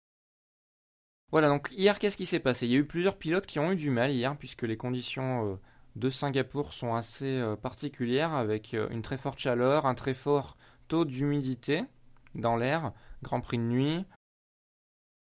Voilà, 1.32 1.48
donc 1.48 1.70
hier, 1.72 1.98
qu'est-ce 1.98 2.18
qui 2.18 2.26
s'est 2.26 2.40
passé? 2.40 2.66
Il 2.66 2.72
y 2.72 2.76
a 2.76 2.78
eu 2.78 2.84
plusieurs 2.84 3.16
pilotes 3.16 3.46
qui 3.46 3.58
ont 3.58 3.72
eu 3.72 3.76
du 3.76 3.88
mal 3.88 4.12
hier, 4.12 4.36
puisque 4.36 4.62
les 4.62 4.76
conditions 4.76 5.52
euh, 5.52 5.56
de 5.96 6.10
Singapour 6.10 6.74
sont 6.74 6.94
assez 6.94 7.24
euh, 7.24 7.56
particulières, 7.56 8.34
avec 8.34 8.74
euh, 8.74 8.86
une 8.90 9.00
très 9.00 9.16
forte 9.16 9.38
chaleur, 9.38 9.86
un 9.86 9.94
très 9.94 10.12
fort 10.12 10.58
taux 10.88 11.06
d'humidité 11.06 11.84
dans 12.34 12.56
l'air, 12.56 12.92
Grand 13.22 13.40
Prix 13.40 13.56
de 13.56 13.62
nuit. 13.62 14.04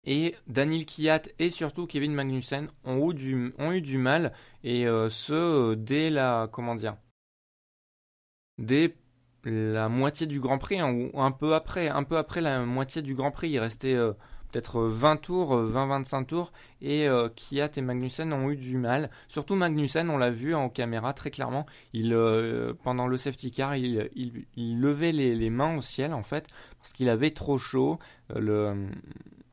Et 0.06 0.36
Daniel 0.48 0.86
Kiat 0.86 1.22
et 1.40 1.50
surtout 1.50 1.88
Kevin 1.88 2.14
Magnussen 2.14 2.68
ont 2.84 3.10
eu 3.10 3.82
du, 3.82 3.98
mal, 3.98 4.34
et 4.66 4.86
ce, 5.10 5.76
dès 5.76 6.10
la. 6.10 6.50
Comment 6.52 6.76
dire? 6.76 6.98
Dès 8.58 8.98
la 9.46 9.88
moitié 9.88 10.28
du 10.28 10.42
Grand 10.42 10.58
Prix, 10.58 10.82
hein, 10.82 10.92
ou 10.92 11.22
un 11.22 11.32
peu 11.32 11.56
après, 11.56 11.88
un 11.88 12.04
peu 12.04 12.18
après 12.18 12.42
la 12.42 12.66
moitié 12.66 13.02
du 13.02 13.16
Grand 13.16 13.32
Prix, 13.32 13.52
il 13.52 13.60
restait 13.60 13.96
peut-être 14.54 14.82
20 14.84 15.18
tours, 15.18 15.56
20-25 15.56 16.22
euh, 16.22 16.26
tours, 16.26 16.52
et 16.82 17.08
euh, 17.08 17.28
Kiat 17.30 17.72
et 17.76 17.82
Magnussen 17.82 18.32
ont 18.32 18.52
eu 18.52 18.56
du 18.56 18.78
mal. 18.78 19.10
Surtout 19.28 19.56
Magnussen, 19.56 20.10
on 20.10 20.18
l'a 20.18 20.30
vu 20.30 20.54
en 20.54 20.70
caméra 20.70 21.14
très 21.14 21.32
clairement, 21.32 21.66
il, 21.92 22.14
euh, 22.14 22.74
pendant 22.84 23.08
le 23.08 23.18
safety 23.18 23.52
car, 23.52 23.76
il, 23.76 24.10
levait 24.56 25.12
les, 25.12 25.50
mains 25.50 25.76
au 25.76 25.82
ciel 25.82 26.14
en 26.14 26.24
fait, 26.24 26.48
parce 26.78 26.94
qu'il 26.94 27.10
avait 27.10 27.32
trop 27.32 27.58
chaud. 27.58 27.98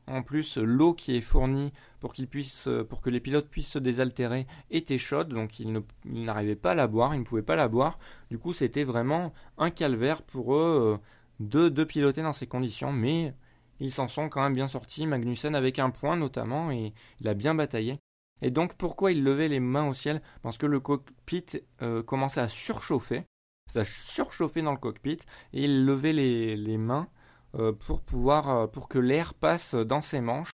En 0.07 0.23
plus, 0.23 0.57
l'eau 0.57 0.93
qui 0.93 1.15
est 1.15 1.21
fournie 1.21 1.71
pour, 1.99 2.13
puisse, 2.29 2.67
pour 2.89 3.01
que 3.01 3.09
les 3.09 3.21
pilotes 3.21 3.47
puissent 3.47 3.71
se 3.71 3.79
désaltérer 3.79 4.45
était 4.69 4.97
chaude, 4.97 5.29
donc 5.29 5.59
ils 5.59 5.81
n'arrivaient 6.05 6.55
pas 6.55 6.71
à 6.71 6.75
la 6.75 6.87
boire, 6.87 7.15
ils 7.15 7.19
ne 7.19 7.23
pouvaient 7.23 7.41
pas 7.41 7.55
la 7.55 7.69
boire. 7.69 7.97
Du 8.29 8.37
coup, 8.37 8.51
c'était 8.51 8.83
vraiment 8.83 9.33
un 9.57 9.69
calvaire 9.69 10.21
pour 10.21 10.55
eux 10.55 10.99
de, 11.39 11.69
de 11.69 11.83
piloter 11.83 12.23
dans 12.23 12.33
ces 12.33 12.47
conditions, 12.47 12.91
mais 12.91 13.33
ils 13.81 13.91
s'en 13.91 14.07
sont 14.07 14.29
quand 14.29 14.43
même 14.43 14.53
bien 14.53 14.67
sortis, 14.67 15.07
Magnussen 15.07 15.55
avec 15.55 15.79
un 15.79 15.89
point 15.89 16.15
notamment, 16.15 16.71
et 16.71 16.93
il 17.19 17.27
a 17.27 17.33
bien 17.33 17.55
bataillé. 17.55 17.97
Et 18.43 18.51
donc 18.51 18.75
pourquoi 18.75 19.11
il 19.11 19.23
levait 19.23 19.47
les 19.47 19.59
mains 19.59 19.87
au 19.87 19.93
ciel? 19.93 20.21
Parce 20.43 20.59
que 20.59 20.67
le 20.67 20.79
cockpit 20.79 21.45
euh, 21.81 22.03
commençait 22.03 22.41
à 22.41 22.47
surchauffer, 22.47 23.23
ça 23.67 23.83
surchauffait 23.83 24.61
dans 24.61 24.71
le 24.71 24.77
cockpit, 24.77 25.17
et 25.53 25.63
il 25.63 25.83
levait 25.83 26.13
les, 26.13 26.77
mains 26.77 27.07
euh, 27.55 27.73
pour 27.73 28.01
pouvoir, 28.01 28.49
euh, 28.49 28.67
pour 28.67 28.87
que 28.87 28.99
l'air 28.99 29.33
passe 29.33 29.73
dans 29.73 30.01
ses 30.01 30.21
manches, 30.21 30.51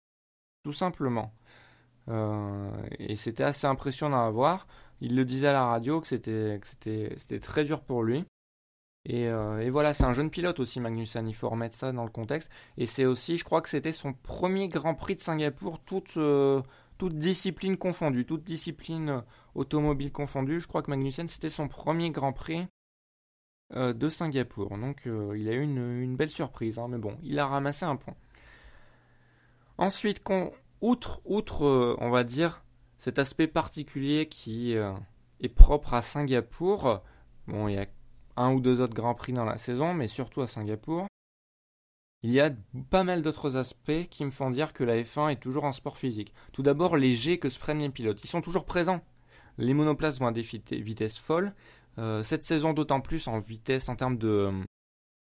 tout 0.63 0.73
simplement. 0.73 1.31
et 2.99 3.15
c'était 3.15 3.43
assez 3.43 3.67
impressionnant 3.67 4.25
à 4.25 4.31
voir. 4.31 4.67
Il 4.99 5.15
le 5.15 5.25
disait 5.25 5.47
à 5.47 5.53
la 5.53 5.65
radio 5.65 6.01
que 6.01 6.07
c'était 6.07 6.60
très 7.39 7.65
dur 7.65 7.81
pour 7.81 8.03
lui. 8.03 8.25
Et, 9.05 9.23
et 9.23 9.69
voilà, 9.71 9.93
c'est 9.93 10.03
un 10.03 10.13
jeune 10.13 10.29
pilote 10.29 10.59
aussi, 10.59 10.79
Magnussen, 10.79 11.27
il 11.27 11.33
faut 11.33 11.49
remettre 11.49 11.75
ça 11.75 11.91
dans 11.91 12.03
le 12.03 12.11
contexte. 12.11 12.51
Et 12.77 12.85
c'est 12.85 13.05
aussi, 13.05 13.37
je 13.37 13.43
crois 13.43 13.61
que 13.61 13.69
c'était 13.69 13.91
son 13.91 14.13
premier 14.13 14.67
Grand 14.67 14.93
Prix 14.93 15.15
de 15.15 15.21
Singapour, 15.21 15.79
toute, 15.79 16.19
toute 16.99 17.17
discipline 17.17 17.77
confondue, 17.77 18.25
toute 18.25 18.43
discipline 18.43 19.23
automobile 19.55 20.11
confondue. 20.11 20.59
Je 20.59 20.67
crois 20.67 20.83
que 20.83 20.91
Magnussen, 20.91 21.27
c'était 21.27 21.49
son 21.49 21.67
premier 21.67 22.11
Grand 22.11 22.31
Prix 22.31 22.67
de 23.75 24.09
Singapour. 24.09 24.77
Donc 24.77 25.01
il 25.05 25.49
a 25.49 25.53
eu 25.53 25.63
une, 25.63 26.15
belle 26.15 26.29
surprise, 26.29 26.77
hein, 26.77 26.87
mais 26.87 26.99
bon, 26.99 27.17
il 27.23 27.39
a 27.39 27.47
ramassé 27.47 27.85
un 27.85 27.95
point. 27.95 28.15
Ensuite, 29.79 30.21
outre, 30.81 31.21
outre 31.25 31.97
on 31.99 32.11
va 32.11 32.23
dire, 32.23 32.63
cet 33.01 33.17
aspect 33.17 33.47
particulier 33.47 34.27
qui 34.27 34.77
euh, 34.77 34.93
est 35.39 35.49
propre 35.49 35.95
à 35.95 36.03
Singapour. 36.03 37.01
Bon, 37.47 37.67
il 37.67 37.73
y 37.73 37.77
a 37.79 37.87
un 38.41 38.54
ou 38.54 38.60
deux 38.60 38.82
autres 38.82 38.93
grands 38.93 39.15
prix 39.15 39.34
dans 39.34 39.45
la 39.45 39.58
saison, 39.58 39.93
mais 39.93 40.08
surtout 40.08 40.41
à 40.41 40.47
Singapour. 40.47 41.08
Il 42.23 42.32
y 42.32 42.39
a 42.39 42.51
pas 42.91 43.04
mal 43.04 43.23
d'autres 43.23 43.58
aspects 43.58 44.08
qui 44.10 44.25
me 44.25 44.32
font 44.32 44.51
dire 44.51 44.73
que 44.73 44.84
la 44.84 45.01
F1 45.01 45.32
est 45.32 45.39
toujours 45.41 45.65
un 45.65 45.71
sport 45.71 45.97
physique. 45.97 46.34
Tout 46.54 46.62
d'abord, 46.62 46.95
les 46.95 47.15
jets 47.15 47.39
que 47.39 47.49
se 47.49 47.58
prennent 47.58 47.80
les 47.80 47.89
pilotes. 47.89 48.23
Ils 48.23 48.30
sont 48.30 48.41
toujours 48.41 48.65
présents. 48.65 49.01
Les 49.58 49.73
monoplaces 49.73 50.19
vont 50.19 50.27
à 50.27 50.32
des 50.32 50.41
vitesses 50.41 51.17
folles. 51.17 51.54
Euh, 51.97 52.21
cette 52.21 52.43
saison 52.43 52.73
d'autant 52.73 53.01
plus 53.01 53.27
en 53.27 53.39
vitesse, 53.39 53.89
en 53.89 53.95
termes 53.95 54.17
de, 54.17 54.51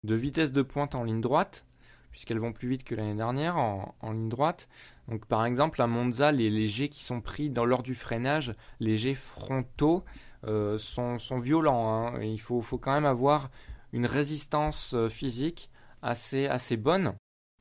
vitesse 0.03 0.53
de 0.53 0.63
pointe 0.63 0.95
en 0.95 1.05
ligne 1.05 1.21
droite 1.21 1.65
puisqu'elles 2.11 2.41
vont 2.41 2.55
plus 2.55 2.69
vite 2.69 2.85
que 2.85 2.95
l'année 2.95 3.15
dernière 3.15 3.59
en, 3.59 3.95
ligne 4.03 4.31
droite. 4.31 4.67
Donc 5.09 5.27
par 5.27 5.45
exemple 5.45 5.81
à 5.83 5.87
Monza, 5.87 6.33
les, 6.33 6.67
jets 6.67 6.89
qui 6.89 7.05
sont 7.05 7.21
pris 7.21 7.51
dans, 7.51 7.67
lors 7.67 7.83
du 7.83 7.95
freinage, 7.95 8.55
les 8.81 8.97
jets 8.97 9.15
frontaux 9.15 10.05
euh, 10.47 10.79
sont, 10.79 11.17
violents. 11.39 11.89
Hein. 11.89 12.23
Il 12.23 12.41
faut, 12.41 12.63
quand 12.79 12.93
même 12.93 13.07
avoir 13.07 13.51
une 13.93 14.07
résistance 14.07 14.95
euh, 14.95 15.09
physique 15.09 15.71
assez, 16.03 16.47
assez 16.47 16.77
bonne, 16.77 17.15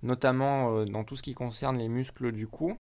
notamment 0.03 0.71
euh, 0.71 0.85
dans 0.85 1.03
tout 1.03 1.15
ce 1.15 1.23
qui 1.23 1.33
concerne 1.33 1.77
les 1.77 1.89
muscles 1.89 2.31
du 2.31 2.47
cou. 2.47 2.75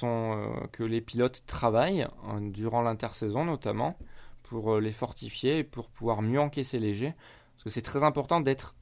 que 0.00 0.82
les 0.82 1.00
pilotes 1.00 1.44
travaillent 1.46 2.08
durant 2.40 2.82
l'intersaison 2.82 3.44
notamment 3.44 3.96
pour 4.42 4.80
les 4.80 4.90
fortifier 4.90 5.58
et 5.58 5.64
pour 5.64 5.90
pouvoir 5.90 6.22
mieux 6.22 6.40
encaisser 6.40 6.80
les 6.80 6.94
jets. 6.94 7.14
Parce 7.52 7.64
que 7.64 7.70
c'est 7.70 7.82
très 7.82 8.02
important 8.02 8.40
d'être 8.40 8.74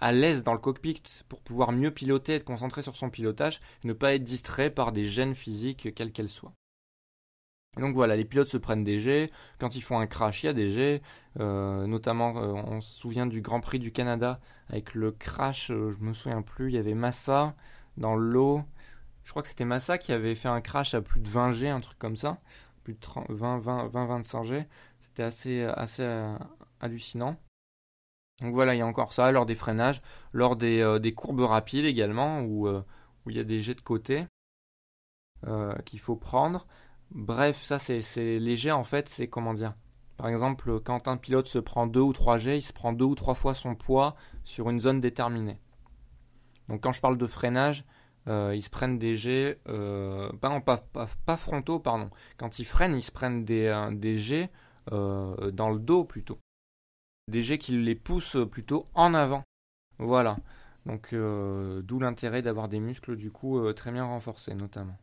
à 0.00 0.12
l'aise 0.12 0.42
dans 0.42 0.52
le 0.52 0.58
cockpit 0.58 1.02
pour 1.28 1.40
pouvoir 1.40 1.72
mieux 1.72 1.90
piloter, 1.90 2.34
être 2.34 2.44
concentré 2.44 2.82
sur 2.82 2.96
son 2.96 3.10
pilotage, 3.10 3.60
ne 3.84 3.92
pas 3.92 4.14
être 4.14 4.24
distrait 4.24 4.70
par 4.70 4.92
des 4.92 5.04
gènes 5.04 5.34
physiques 5.34 5.94
quels 5.94 6.12
qu'elles 6.12 6.28
soient. 6.28 6.52
Donc 7.78 7.94
voilà, 7.94 8.16
les 8.16 8.24
pilotes 8.24 8.48
se 8.48 8.58
prennent 8.58 8.82
des 8.82 8.98
jets. 8.98 9.30
Quand 9.58 9.76
ils 9.76 9.80
font 9.80 9.98
un 9.98 10.06
crash, 10.06 10.42
il 10.42 10.46
y 10.46 10.48
a 10.48 10.52
des 10.52 10.70
jets. 10.70 11.02
Euh, 11.38 11.86
notamment, 11.86 12.36
euh, 12.36 12.52
on 12.66 12.80
se 12.80 12.98
souvient 12.98 13.26
du 13.26 13.40
Grand 13.42 13.60
Prix 13.60 13.78
du 13.78 13.92
Canada 13.92 14.40
avec 14.68 14.94
le 14.94 15.12
crash. 15.12 15.70
euh, 15.70 15.90
je 15.90 15.98
me 16.04 16.12
souviens 16.12 16.42
plus. 16.42 16.68
Il 16.68 16.74
y 16.74 16.78
avait 16.78 16.94
Massa 16.94 17.54
dans 17.96 18.16
l'eau. 18.16 18.62
Je 19.22 19.30
crois 19.30 19.42
que 19.42 19.48
c'était 19.48 19.64
Massa 19.64 19.98
qui 19.98 20.12
avait 20.12 20.34
fait 20.34 20.48
un 20.48 20.60
crash 20.60 20.94
à 20.94 21.02
plus 21.02 21.20
de 21.20 21.28
20 21.28 21.52
G, 21.52 21.68
un 21.68 21.80
truc 21.80 21.98
comme 21.98 22.16
ça. 22.16 22.40
Plus 22.82 22.94
de 22.94 22.98
20, 23.34 23.58
20, 23.58 23.86
20, 23.88 24.06
25 24.06 24.44
G. 24.44 24.66
C'était 25.00 25.22
assez, 25.22 25.62
assez 25.62 26.02
hallucinant. 26.80 27.36
Donc 28.40 28.54
voilà, 28.54 28.74
il 28.74 28.78
y 28.78 28.82
a 28.82 28.86
encore 28.86 29.12
ça 29.12 29.30
lors 29.32 29.46
des 29.46 29.54
freinages, 29.54 30.00
lors 30.32 30.56
des, 30.56 30.80
euh, 30.80 30.98
courbes 31.12 31.40
rapides 31.40 31.84
également, 31.84 32.40
où, 32.40 32.68
où, 32.68 33.30
il 33.30 33.36
y 33.36 33.40
a 33.40 33.44
des 33.44 33.60
jets 33.60 33.74
de 33.74 33.80
côté 33.80 34.24
qu'il 35.84 36.00
faut 36.00 36.16
prendre. 36.16 36.66
Bref, 37.10 37.62
ça 37.62 37.78
c'est 37.78 38.38
léger 38.38 38.72
en 38.72 38.84
fait, 38.84 39.08
c'est 39.08 39.26
comment 39.26 39.54
dire. 39.54 39.74
Par 40.16 40.28
exemple, 40.28 40.80
quand 40.80 41.08
un 41.08 41.16
pilote 41.16 41.46
se 41.46 41.58
prend 41.58 41.86
deux 41.86 42.00
ou 42.00 42.12
trois 42.12 42.38
jets, 42.38 42.58
il 42.58 42.62
se 42.62 42.72
prend 42.72 42.92
deux 42.92 43.06
ou 43.06 43.14
trois 43.14 43.34
fois 43.34 43.54
son 43.54 43.74
poids 43.74 44.14
sur 44.44 44.68
une 44.70 44.80
zone 44.80 45.00
déterminée. 45.00 45.58
Donc 46.68 46.82
quand 46.82 46.92
je 46.92 47.00
parle 47.00 47.18
de 47.18 47.26
freinage, 47.26 47.84
ils 48.26 48.62
se 48.62 48.70
prennent 48.70 48.98
des 48.98 49.16
jets, 49.16 49.58
pas, 49.64 50.60
pas, 50.60 51.36
frontaux, 51.36 51.80
pardon. 51.80 52.10
Quand 52.36 52.58
ils 52.58 52.66
freinent, 52.66 52.94
ils 52.94 53.02
se 53.02 53.10
prennent 53.10 53.44
des, 53.44 53.88
des 53.92 54.18
jets 54.18 54.50
dans 54.90 55.70
le 55.70 55.78
dos 55.78 56.04
plutôt 56.04 56.38
des 57.30 57.42
jets 57.42 57.58
qui 57.58 57.76
les 57.78 57.94
poussent 57.94 58.36
plutôt 58.50 58.86
en 58.94 59.14
avant. 59.14 59.44
Voilà. 59.98 60.36
Donc 60.86 61.12
euh, 61.12 61.82
d'où 61.82 62.00
l'intérêt 62.00 62.42
d'avoir 62.42 62.68
des 62.68 62.80
muscles 62.80 63.16
du 63.16 63.30
coup 63.30 63.58
euh, 63.58 63.72
très 63.72 63.92
bien 63.92 64.04
renforcés 64.04 64.54
notamment. 64.54 64.98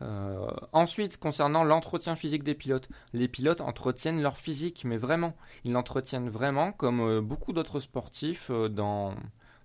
Euh, 0.00 0.46
ensuite, 0.72 1.18
concernant 1.18 1.64
l'entretien 1.64 2.14
physique 2.16 2.44
des 2.44 2.54
pilotes, 2.54 2.88
les 3.12 3.28
pilotes 3.28 3.60
entretiennent 3.60 4.22
leur 4.22 4.36
physique, 4.36 4.84
mais 4.84 4.96
vraiment, 4.96 5.34
ils 5.64 5.72
l'entretiennent 5.72 6.30
vraiment 6.30 6.72
comme 6.72 7.20
beaucoup 7.20 7.52
d'autres 7.52 7.80
sportifs 7.80 8.50
dans, 8.50 9.14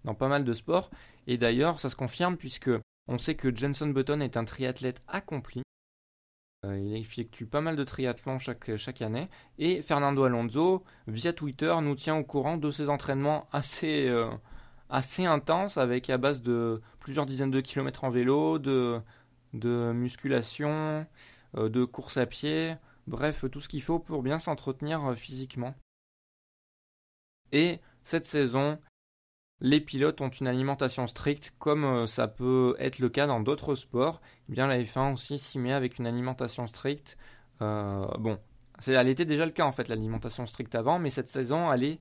dans 0.05 0.15
pas 0.15 0.27
mal 0.27 0.43
de 0.43 0.53
sports. 0.53 0.89
Et 1.27 1.37
d'ailleurs, 1.37 1.79
ça 1.79 1.89
se 1.89 1.95
confirme 1.95 2.37
puisque 2.37 2.71
on 3.07 3.17
sait 3.17 3.35
que 3.35 3.53
Jenson 3.53 3.87
Button 3.87 4.21
est 4.21 4.37
un 4.37 4.45
triathlète 4.45 5.01
accompli. 5.07 5.61
Euh, 6.65 6.79
il 6.79 6.95
effectue 6.95 7.45
pas 7.45 7.61
mal 7.61 7.75
de 7.75 7.83
triathlons 7.83 8.39
chaque, 8.39 8.75
chaque 8.77 9.01
année. 9.01 9.29
Et 9.57 9.81
Fernando 9.81 10.23
Alonso, 10.23 10.83
via 11.07 11.33
Twitter, 11.33 11.75
nous 11.81 11.95
tient 11.95 12.15
au 12.15 12.23
courant 12.23 12.57
de 12.57 12.71
ses 12.71 12.89
entraînements 12.89 13.47
assez, 13.51 14.07
euh, 14.07 14.29
assez 14.89 15.25
intenses, 15.25 15.77
avec 15.77 16.09
à 16.09 16.17
base 16.17 16.41
de 16.41 16.81
plusieurs 16.99 17.25
dizaines 17.25 17.51
de 17.51 17.59
kilomètres 17.59 18.05
en 18.05 18.09
vélo, 18.09 18.59
de, 18.59 19.01
de 19.53 19.91
musculation, 19.93 21.05
euh, 21.57 21.69
de 21.69 21.85
course 21.85 22.17
à 22.17 22.25
pied, 22.25 22.75
bref, 23.07 23.45
tout 23.51 23.59
ce 23.59 23.69
qu'il 23.69 23.81
faut 23.81 23.99
pour 23.99 24.23
bien 24.23 24.39
s'entretenir 24.39 25.13
physiquement. 25.15 25.75
Et 27.51 27.79
cette 28.03 28.25
saison, 28.25 28.79
les 29.63 29.79
pilotes 29.79 30.19
ont 30.21 30.29
une 30.29 30.47
alimentation 30.47 31.07
stricte, 31.07 31.53
comme 31.57 31.85
euh, 31.85 32.07
ça 32.07 32.27
peut 32.27 32.75
être 32.79 32.99
le 32.99 33.09
cas 33.09 33.27
dans 33.27 33.39
d'autres 33.39 33.75
sports. 33.75 34.21
Eh 34.49 34.51
bien, 34.51 34.67
la 34.67 34.77
F1 34.77 35.13
aussi 35.13 35.39
s'y 35.39 35.57
met 35.57 35.71
avec 35.71 35.97
une 35.99 36.05
alimentation 36.05 36.67
stricte. 36.67 37.17
Euh, 37.61 38.05
bon, 38.19 38.39
elle 38.85 39.07
était 39.07 39.25
déjà 39.25 39.45
le 39.45 39.51
cas 39.51 39.65
en 39.65 39.71
fait, 39.71 39.87
l'alimentation 39.87 40.45
stricte 40.45 40.75
avant, 40.75 40.99
mais 40.99 41.09
cette 41.09 41.29
saison, 41.29 41.71
elle 41.71 41.83
est 41.83 41.99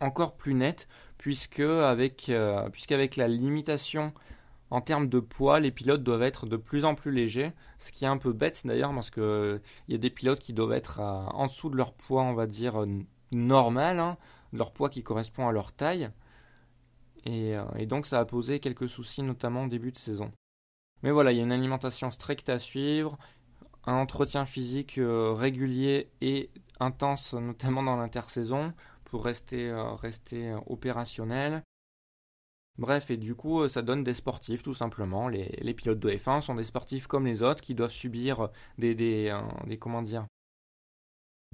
encore 0.00 0.36
plus 0.36 0.54
nette, 0.54 0.88
puisque 1.18 1.60
avec, 1.60 2.28
euh, 2.28 2.68
puisqu'avec 2.70 3.14
la 3.14 3.28
limitation 3.28 4.12
en 4.70 4.80
termes 4.80 5.08
de 5.08 5.20
poids, 5.20 5.60
les 5.60 5.70
pilotes 5.70 6.02
doivent 6.02 6.22
être 6.22 6.46
de 6.46 6.56
plus 6.56 6.84
en 6.84 6.94
plus 6.94 7.12
légers, 7.12 7.52
ce 7.78 7.92
qui 7.92 8.04
est 8.04 8.08
un 8.08 8.18
peu 8.18 8.32
bête 8.32 8.62
d'ailleurs, 8.64 8.92
parce 8.92 9.10
qu'il 9.10 9.60
y 9.88 9.94
a 9.94 9.98
des 9.98 10.10
pilotes 10.10 10.40
qui 10.40 10.52
doivent 10.52 10.72
être 10.72 11.00
en 11.00 11.46
dessous 11.46 11.70
de 11.70 11.76
leur 11.76 11.92
poids, 11.92 12.22
on 12.22 12.34
va 12.34 12.46
dire, 12.46 12.84
normal, 13.32 14.00
hein, 14.00 14.16
leur 14.52 14.72
poids 14.72 14.88
qui 14.88 15.02
correspond 15.02 15.48
à 15.48 15.52
leur 15.52 15.72
taille. 15.72 16.10
Euh, 17.26 17.64
et, 17.76 17.86
donc 17.86 18.06
ça 18.06 18.20
a 18.20 18.24
posé 18.24 18.60
quelques 18.60 18.88
soucis, 18.88 19.22
notamment 19.22 19.64
au 19.64 19.68
début 19.68 19.92
de 19.92 19.98
saison. 19.98 20.32
Mais 21.02 21.10
voilà, 21.10 21.32
il 21.32 21.38
y 21.38 21.40
a 21.40 21.44
une 21.44 21.52
alimentation 21.52 22.10
stricte 22.10 22.48
à 22.48 22.58
suivre, 22.58 23.18
un 23.84 23.94
entretien 23.94 24.46
physique 24.46 24.98
euh, 24.98 25.32
régulier 25.32 26.10
et 26.20 26.50
intense, 26.80 27.34
notamment 27.34 27.82
dans 27.82 27.96
l'intersaison, 27.96 28.72
pour 29.04 29.24
rester, 29.24 29.68
euh, 29.68 29.94
rester 29.94 30.54
opérationnel. 30.66 31.62
Bref, 32.78 33.10
et 33.10 33.16
du 33.16 33.34
coup, 33.34 33.68
ça 33.68 33.82
donne 33.82 34.02
des 34.02 34.14
sportifs, 34.14 34.62
tout 34.62 34.74
simplement. 34.74 35.28
Les, 35.28 35.74
pilotes 35.74 36.00
de 36.00 36.10
F1 36.10 36.40
sont 36.40 36.56
des 36.56 36.64
sportifs 36.64 37.06
comme 37.06 37.26
les 37.26 37.42
autres 37.42 37.62
qui 37.62 37.74
doivent 37.74 37.92
subir 37.92 38.48
des, 38.78 38.94
des, 38.94 39.32
comment 39.78 40.02
dire, 40.02 40.26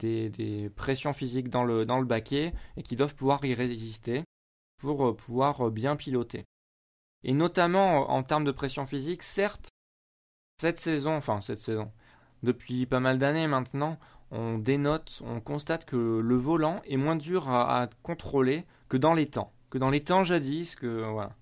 des, 0.01 0.71
pressions 0.77 1.13
physiques 1.13 1.49
dans 1.49 1.65
le, 1.65 2.05
baquet 2.05 2.55
et 2.77 2.83
qui 2.83 2.97
doivent 2.97 3.15
pouvoir 3.15 3.45
y 3.45 3.55
résister 3.55 4.25
pour 4.79 5.07
euh, 5.07 5.15
pouvoir 5.15 5.67
euh, 5.67 5.71
bien 5.71 5.97
piloter. 5.97 6.45
Et 7.23 7.35
notamment 7.35 8.11
en 8.11 8.23
termes 8.23 8.45
de 8.45 8.53
pression 8.53 8.87
physique, 8.87 9.23
certes, 9.23 9.69
cette 10.59 10.81
saison, 10.81 11.17
enfin 11.17 11.41
cette 11.41 11.59
saison, 11.59 11.93
depuis 12.43 12.87
pas 12.87 13.01
mal 13.01 13.19
d'années 13.19 13.47
maintenant, 13.47 13.99
on 14.31 14.59
dénote, 14.59 15.23
on 15.25 15.41
constate 15.41 15.85
que 15.85 15.97
le 15.97 16.37
volant 16.37 16.81
est 16.87 16.97
moins 16.97 17.17
dur 17.17 17.51
à, 17.51 17.89
contrôler 18.03 18.65
que 18.89 18.97
dans 18.97 19.13
les 19.13 19.29
temps, 19.29 19.53
que 19.71 19.79
dans 19.79 19.91
les 19.91 20.03
temps 20.03 20.25
jadis, 20.25 20.75
que 20.75 21.05
voilà. 21.11 21.37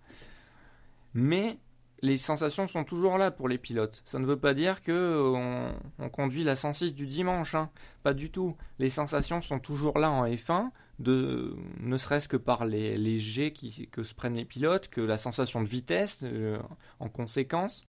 Mais 1.15 1.59
les 2.01 2.19
sensations 2.19 2.67
sont 2.67 2.85
toujours 2.85 3.19
là 3.19 3.31
pour 3.31 3.49
les 3.49 3.59
pilotes. 3.59 4.03
Ça 4.05 4.19
ne 4.19 4.27
veut 4.27 4.39
pas 4.39 4.55
dire 4.55 4.83
que 4.83 4.93
euh, 4.93 5.73
on, 5.99 6.09
conduit 6.09 6.45
la 6.45 6.55
106 6.55 6.95
du 6.95 7.07
dimanche, 7.07 7.55
hein. 7.55 7.71
pas 8.03 8.15
du 8.15 8.31
tout. 8.31 8.57
Les 8.79 8.89
sensations 8.89 9.41
sont 9.41 9.59
toujours 9.59 9.99
là 9.99 10.11
en 10.11 10.27
F1, 10.27 10.71
de, 10.99 11.57
ne 11.81 11.97
serait-ce 11.97 12.29
que 12.29 12.37
par 12.37 12.67
les, 12.67 12.97
les 12.97 13.19
jets 13.19 13.53
qui, 13.53 13.89
que 13.89 14.03
se 14.03 14.15
prennent 14.15 14.35
les 14.35 14.45
pilotes, 14.45 14.89
que 14.89 15.01
la 15.01 15.19
sensation 15.19 15.63
de 15.63 15.69
vitesse 15.69 16.21
euh, 16.23 16.59
en 17.01 17.09
conséquence. 17.09 17.85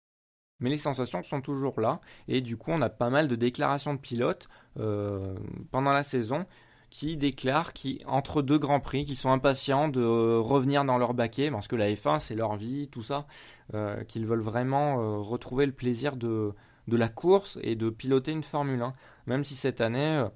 Mais 0.61 0.71
les 0.71 0.79
sensations 0.79 1.23
sont 1.23 1.41
toujours 1.41 1.81
là, 1.81 2.01
et 2.29 2.41
du 2.41 2.57
coup 2.57 2.71
on 2.71 2.81
a 2.81 2.89
pas 2.89 3.11
mal 3.11 3.27
de 3.27 3.35
déclarations 3.35 3.93
de 3.93 3.99
pilotes 3.99 4.49
euh, 4.79 5.35
pendant 5.73 5.93
la 5.93 6.05
saison 6.05 6.47
qui 6.95 7.17
déclarent 7.17 7.73
qui 7.73 8.01
entre 8.07 8.41
deux 8.41 8.57
grands 8.57 8.79
prix, 8.79 9.05
qui 9.05 9.17
sont 9.17 9.33
impatients 9.33 9.89
de 9.89 10.37
revenir 10.39 10.85
dans 10.85 10.97
leur 10.97 11.13
baquet 11.13 11.51
parce 11.51 11.67
que 11.67 11.75
la 11.75 11.91
F1 11.93 12.21
c'est 12.21 12.37
leur 12.37 12.55
vie, 12.55 12.87
tout 12.87 13.03
ça, 13.03 13.27
euh, 13.75 14.05
qu'ils 14.05 14.27
veulent 14.27 14.39
vraiment 14.39 15.01
euh, 15.01 15.19
retrouver 15.19 15.67
le 15.67 15.73
plaisir 15.73 16.17
de, 16.17 16.55
de 16.87 16.97
la 16.97 17.09
course 17.09 17.59
et 17.65 17.75
de 17.75 17.91
piloter 17.91 18.31
une 18.31 18.45
Formule 18.45 18.81
1. 18.81 18.93
Même 19.27 19.43
si 19.43 19.57
cette 19.57 19.81
année, 19.81 20.19
euh, 20.19 20.29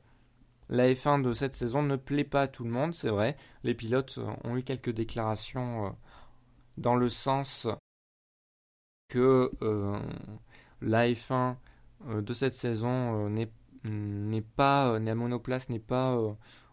la 0.68 0.92
F1 0.92 1.22
de 1.22 1.32
cette 1.32 1.54
saison 1.54 1.84
ne 1.84 1.94
plaît 1.94 2.24
pas 2.24 2.42
à 2.42 2.48
tout 2.48 2.64
le 2.64 2.70
monde, 2.70 2.92
c'est 2.92 3.10
vrai. 3.10 3.36
Les 3.62 3.74
pilotes 3.74 4.18
ont 4.42 4.56
eu 4.56 4.64
quelques 4.64 4.90
déclarations 4.90 5.96
dans 6.76 6.96
le 6.96 7.08
sens 7.08 7.68
que 9.08 9.52
la 10.82 11.08
F1 11.08 11.54
de 12.04 12.32
cette 12.32 12.54
saison 12.54 13.30
n'est 13.30 13.50
n'est 13.84 14.42
pas, 14.42 14.98
la 14.98 15.14
monoplace 15.14 15.68
n'est 15.68 15.78
pas 15.78 16.18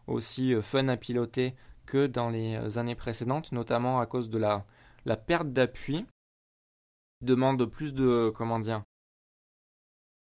aussi 0.08 0.54
fun 0.62 0.88
à 0.88 0.98
piloter 0.98 1.56
que 1.86 2.08
dans 2.08 2.30
les 2.30 2.78
années 2.78 2.96
précédentes, 2.96 3.52
notamment 3.52 4.00
à 4.00 4.06
cause 4.06 4.30
de 4.30 4.38
la, 4.38 4.65
perte 5.15 5.52
d'appui. 5.52 6.06
Demande 7.22 7.65
plus 7.65 7.94
de, 7.94 8.32
comment 8.36 8.60
dire, 8.60 8.84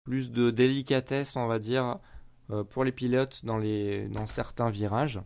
plus 0.04 0.32
de 0.32 0.52
délicatesse, 0.52 1.36
on 1.36 1.48
va 1.48 1.60
dire, 1.60 2.00
pour 2.70 2.84
les 2.84 2.92
pilotes 2.92 3.46
dans, 3.46 3.60
dans 3.60 4.26
certains 4.26 4.70
virages. 4.70 5.22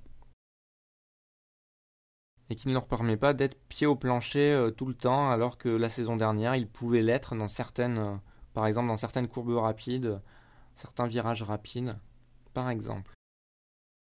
Et 2.49 2.55
qui 2.55 2.67
ne 2.67 2.73
leur 2.73 2.87
permet 2.87 3.17
pas 3.17 3.33
d'être 3.33 3.57
pied 3.69 3.87
au 3.87 3.95
plancher 3.95 4.69
tout 4.75 4.85
le 4.85 4.93
temps, 4.93 5.31
alors 5.31 5.57
que 5.57 5.69
la 5.69 5.89
saison 5.89 6.17
dernière, 6.17 6.55
ils 6.55 6.67
pouvaient 6.67 7.01
l'être 7.01 7.35
dans 7.35 7.47
certaines, 7.47 8.19
par 8.53 8.67
exemple 8.67 8.89
dans 8.89 8.97
certaines 8.97 9.29
courbes 9.29 9.55
rapides, 9.55 10.21
certains 10.75 11.07
virages 11.07 11.43
rapides, 11.43 11.97
par 12.53 12.69
exemple. 12.69 13.11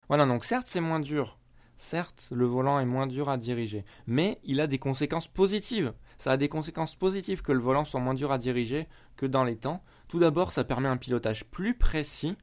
Voilà, 0.08 0.26
donc 0.26 0.44
certes 0.44 0.66
c'est 0.68 0.80
moins 0.80 1.00
dur, 1.00 1.38
certes 1.78 2.28
le 2.30 2.44
volant 2.44 2.78
est 2.78 2.84
moins 2.84 3.06
dur 3.06 3.28
à 3.28 3.38
diriger, 3.38 3.84
mais 4.06 4.38
il 4.44 4.60
a 4.60 4.66
des 4.66 4.78
conséquences 4.78 5.28
positives. 5.28 5.94
Ça 6.18 6.32
a 6.32 6.36
des 6.36 6.48
conséquences 6.48 6.94
positives 6.94 7.42
que 7.42 7.52
le 7.52 7.58
volant 7.58 7.84
soit 7.84 8.00
moins 8.00 8.14
dur 8.14 8.32
à 8.32 8.38
diriger 8.38 8.88
que 9.16 9.26
dans 9.26 9.44
les 9.44 9.56
temps. 9.56 9.82
Tout 10.08 10.18
d'abord, 10.18 10.52
ça 10.52 10.64
permet 10.64 10.88
un 10.88 10.96
pilotage 10.96 11.44
plus 11.44 11.74
précis, 11.74 12.36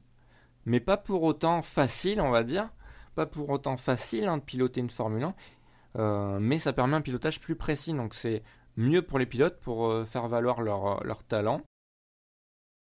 mais 0.66 0.80
pas 0.80 0.96
pour 0.96 1.22
autant 1.22 1.62
facile, 1.62 2.20
on 2.20 2.30
va 2.30 2.44
dire. 2.44 2.70
Pas 3.14 3.26
pour 3.26 3.50
autant 3.50 3.76
facile 3.76 4.26
hein, 4.26 4.38
de 4.38 4.42
piloter 4.42 4.80
une 4.80 4.90
Formule 4.90 5.24
1, 5.24 5.34
euh, 5.98 6.38
mais 6.40 6.58
ça 6.58 6.72
permet 6.72 6.96
un 6.96 7.00
pilotage 7.02 7.40
plus 7.40 7.56
précis. 7.56 7.92
Donc 7.92 8.14
c'est 8.14 8.42
mieux 8.76 9.02
pour 9.02 9.18
les 9.18 9.26
pilotes 9.26 9.60
pour 9.60 9.86
euh, 9.86 10.04
faire 10.04 10.28
valoir 10.28 10.62
leur, 10.62 11.04
leur 11.04 11.22
talent. 11.24 11.62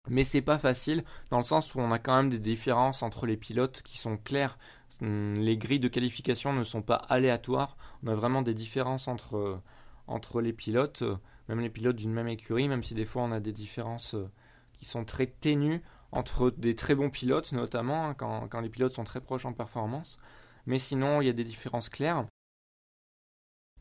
Mais 0.08 0.24
c'est 0.24 0.42
pas 0.42 0.58
facile 0.58 1.04
dans 1.30 1.36
le 1.36 1.44
sens 1.44 1.74
où 1.74 1.80
on 1.80 1.92
a 1.92 1.98
quand 1.98 2.16
même 2.16 2.30
des 2.30 2.38
différences 2.38 3.02
entre 3.02 3.26
les 3.26 3.36
pilotes 3.36 3.82
qui 3.82 3.98
sont 3.98 4.16
claires. 4.16 4.58
Hum, 5.02 5.34
les 5.34 5.56
grilles 5.56 5.80
de 5.80 5.88
qualification 5.88 6.52
ne 6.52 6.64
sont 6.64 6.82
pas 6.82 6.96
aléatoires. 6.96 7.76
On 8.02 8.08
a 8.08 8.14
vraiment 8.14 8.42
des 8.42 8.54
différences 8.54 9.08
entre, 9.08 9.36
euh, 9.36 9.62
entre 10.06 10.40
les 10.40 10.52
pilotes, 10.52 11.02
euh, 11.02 11.16
même 11.48 11.60
les 11.60 11.70
pilotes 11.70 11.96
d'une 11.96 12.12
même 12.12 12.28
écurie, 12.28 12.68
même 12.68 12.82
si 12.82 12.94
des 12.94 13.04
fois 13.04 13.22
on 13.22 13.32
a 13.32 13.40
des 13.40 13.52
différences 13.52 14.14
euh, 14.14 14.30
qui 14.72 14.84
sont 14.84 15.04
très 15.04 15.26
ténues 15.26 15.82
entre 16.12 16.50
des 16.50 16.74
très 16.74 16.94
bons 16.94 17.10
pilotes, 17.10 17.52
notamment 17.52 18.06
hein, 18.08 18.14
quand, 18.14 18.48
quand 18.48 18.60
les 18.60 18.70
pilotes 18.70 18.94
sont 18.94 19.04
très 19.04 19.20
proches 19.20 19.44
en 19.46 19.52
performance. 19.52 20.18
Mais 20.66 20.78
sinon, 20.78 21.20
il 21.20 21.26
y 21.26 21.30
a 21.30 21.34
des 21.34 21.44
différences 21.44 21.88
claires. 21.88 22.26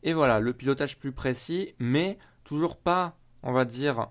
Et 0.02 0.12
voilà, 0.12 0.40
le 0.40 0.54
pilotage 0.54 0.98
plus 0.98 1.12
précis, 1.12 1.74
mais 1.78 2.18
toujours 2.44 2.78
pas, 2.78 3.18
on 3.42 3.52
va 3.52 3.64
dire, 3.64 4.10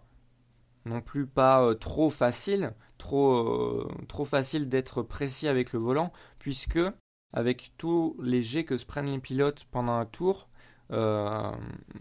non 0.85 1.01
plus 1.01 1.27
pas 1.27 1.63
euh, 1.63 1.73
trop 1.73 2.09
facile, 2.09 2.73
trop, 2.97 3.33
euh, 3.33 3.87
trop 4.07 4.25
facile 4.25 4.69
d'être 4.69 5.01
précis 5.03 5.47
avec 5.47 5.73
le 5.73 5.79
volant, 5.79 6.11
puisque 6.39 6.79
avec 7.33 7.73
tous 7.77 8.17
les 8.21 8.41
jets 8.41 8.65
que 8.65 8.77
se 8.77 8.85
prennent 8.85 9.09
les 9.09 9.19
pilotes 9.19 9.65
pendant 9.71 9.93
un 9.93 10.05
tour, 10.05 10.49
euh, 10.91 11.51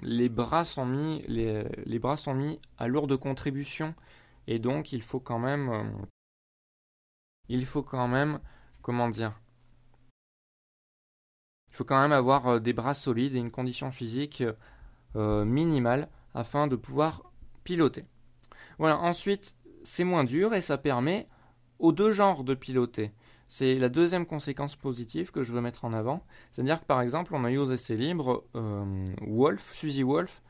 les, 0.03 0.29
bras 0.29 0.65
sont 0.65 0.87
mis, 0.87 1.21
les, 1.29 1.65
les, 1.85 1.99
bras 1.99 2.17
sont 2.17 2.35
mis 2.35 2.59
à 2.79 2.89
lourde 2.89 3.17
contribution. 3.17 3.95
Et 4.47 4.59
donc 4.59 4.93
il 4.93 5.03
faut 5.03 5.21
quand 5.21 5.39
même. 5.39 5.93
il 7.49 7.67
faut 7.67 7.83
quand 7.83 8.09
même. 8.09 8.41
Comment 8.81 9.09
dire 9.11 9.39
Il 11.71 11.77
faut 11.77 11.85
quand 11.85 12.01
même 12.01 12.13
avoir 12.13 12.61
des 12.61 12.73
bras 12.73 12.95
solides 12.95 13.35
et 13.35 13.39
une 13.39 13.51
condition 13.51 13.91
physique 13.91 14.43
minimale 15.15 16.09
afin 16.35 16.67
de 16.67 16.77
pouvoir 16.77 17.31
piloter. 17.65 18.07
Voilà, 18.79 18.99
ensuite, 18.99 19.55
c'est 19.85 20.05
moins 20.05 20.25
dur 20.25 20.55
et 20.55 20.61
ça 20.61 20.79
permet 20.79 21.29
aux 21.79 21.93
deux 21.93 22.11
genres 22.11 22.45
de 22.45 22.55
piloter. 22.55 23.13
C'est 23.49 23.77
la 23.77 23.89
deuxième 23.89 24.27
conséquence 24.27 24.77
positive 24.77 25.31
que 25.31 25.43
je 25.43 25.53
veux 25.53 25.61
mettre 25.61 25.85
en 25.85 25.93
avant. 25.93 26.23
C'est-à-dire 26.53 26.81
que 26.81 26.87
par 26.87 27.01
exemple, 27.01 27.35
on 27.35 27.45
a 27.45 27.51
eu 27.51 27.59
aux 27.59 27.73
essais 27.73 27.97
libres 27.97 28.45
euh, 28.55 29.07
Wolf, 29.23 29.73
Suzy 29.73 30.03
Wolf, 30.03 30.43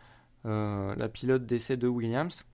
euh, 0.47 0.95
la 0.97 1.09
pilote 1.09 1.47
d'essai 1.47 1.77
de 1.77 1.87
Williams, 1.87 2.45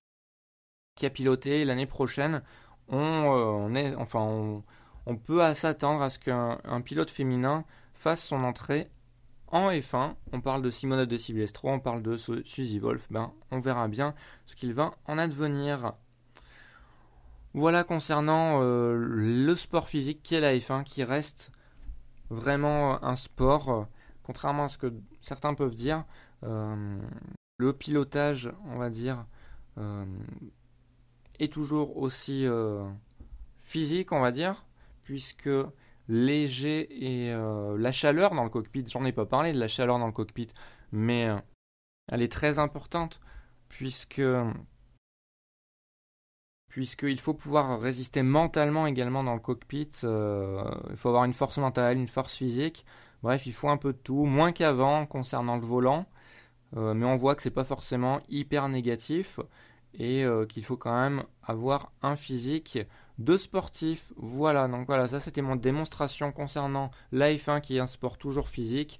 qui 0.95 1.05
a 1.05 1.09
piloté 1.09 1.65
l'année 1.65 1.87
prochaine. 1.87 2.43
On, 2.89 3.69
euh, 3.69 3.73
est, 3.73 3.95
enfin, 3.95 4.61
on, 5.07 5.15
peut 5.17 5.53
s'attendre 5.55 6.03
à 6.03 6.11
ce 6.11 6.19
qu'un 6.19 6.81
pilote 6.81 7.09
féminin 7.09 7.65
fasse 7.95 8.23
son 8.23 8.43
entrée 8.43 8.89
en 9.47 9.71
F1. 9.71 10.15
On 10.31 10.41
parle 10.41 10.61
de 10.61 10.69
Simona 10.69 11.05
de 11.05 11.17
Silvestro, 11.17 11.69
on 11.69 11.79
parle 11.79 12.01
de 12.01 12.17
Suzy 12.17 12.79
Wolf. 12.79 13.07
Ben, 13.09 13.31
on 13.51 13.59
verra 13.59 13.87
bien 13.87 14.13
ce 14.45 14.55
qu'il 14.55 14.73
va 14.73 14.91
en 15.05 15.17
advenir. 15.17 15.93
Voilà 17.53 17.85
concernant 17.85 18.61
euh, 18.61 18.95
le 18.97 19.55
sport 19.55 19.87
physique 19.87 20.21
qui 20.23 20.35
est 20.35 20.41
la 20.41 20.53
F1, 20.53 20.83
qui 20.83 21.03
reste 21.03 21.51
vraiment 22.29 23.01
un 23.01 23.15
sport, 23.15 23.87
contrairement 24.23 24.65
à 24.65 24.67
ce 24.67 24.77
que 24.77 24.93
certains 25.21 25.53
peuvent 25.53 25.73
dire. 25.73 26.03
Euh, 26.43 26.97
le 27.57 27.71
pilotage, 27.71 28.51
on 28.65 28.77
va 28.77 28.89
dire, 28.89 29.25
euh, 29.77 30.05
est 31.39 31.53
toujours 31.53 31.95
aussi 31.97 32.45
physique, 33.63 34.11
on 34.11 34.19
va 34.19 34.31
dire, 34.31 34.65
puisque 35.03 35.49
léger 36.07 36.87
et 37.05 37.33
la 37.77 37.91
chaleur 37.91 38.35
dans 38.35 38.43
le 38.43 38.49
cockpit, 38.49 38.85
j'en 38.87 39.05
ai 39.05 39.11
pas 39.11 39.25
parlé 39.25 39.51
de 39.51 39.59
la 39.59 39.67
chaleur 39.67 39.99
dans 39.99 40.07
le 40.07 40.11
cockpit, 40.11 40.47
mais 40.91 41.29
elle 42.11 42.21
est 42.21 42.31
très 42.31 42.59
importante 42.59 43.19
puisque 43.69 44.21
puisqu'il 46.75 47.21
faut 47.21 47.33
pouvoir 47.33 47.79
résister 47.79 48.21
mentalement 48.21 48.85
également 48.85 49.23
dans 49.23 49.33
le 49.33 49.39
cockpit. 49.39 49.89
Euh, 50.03 50.61
il 50.89 50.97
faut 50.97 51.07
avoir 51.07 51.23
une 51.23 51.33
force 51.33 51.57
mentale, 51.57 51.97
une 51.97 52.09
force 52.09 52.35
physique. 52.35 52.85
Bref, 53.23 53.45
il 53.45 53.53
faut 53.53 53.69
un 53.69 53.77
peu 53.77 53.93
de 53.93 53.97
tout, 53.97 54.25
moins 54.25 54.51
qu'avant 54.51 55.05
concernant 55.05 55.55
le 55.55 55.65
volant. 55.65 56.05
Euh, 56.75 56.93
mais 56.93 57.05
on 57.05 57.15
voit 57.15 57.35
que 57.35 57.41
c'est 57.43 57.49
pas 57.49 57.63
forcément 57.63 58.19
hyper 58.27 58.67
négatif 58.67 59.39
et 59.99 60.23
euh, 60.23 60.45
qu'il 60.45 60.63
faut 60.63 60.77
quand 60.77 60.99
même 60.99 61.23
avoir 61.43 61.91
un 62.01 62.15
physique 62.15 62.79
de 63.17 63.37
sportif. 63.37 64.11
Voilà, 64.17 64.67
donc 64.67 64.87
voilà, 64.87 65.07
ça 65.07 65.19
c'était 65.19 65.41
mon 65.41 65.55
démonstration 65.55 66.31
concernant 66.31 66.91
l'AF1 67.13 67.61
qui 67.61 67.77
est 67.77 67.79
un 67.79 67.85
sport 67.85 68.17
toujours 68.17 68.49
physique. 68.49 68.99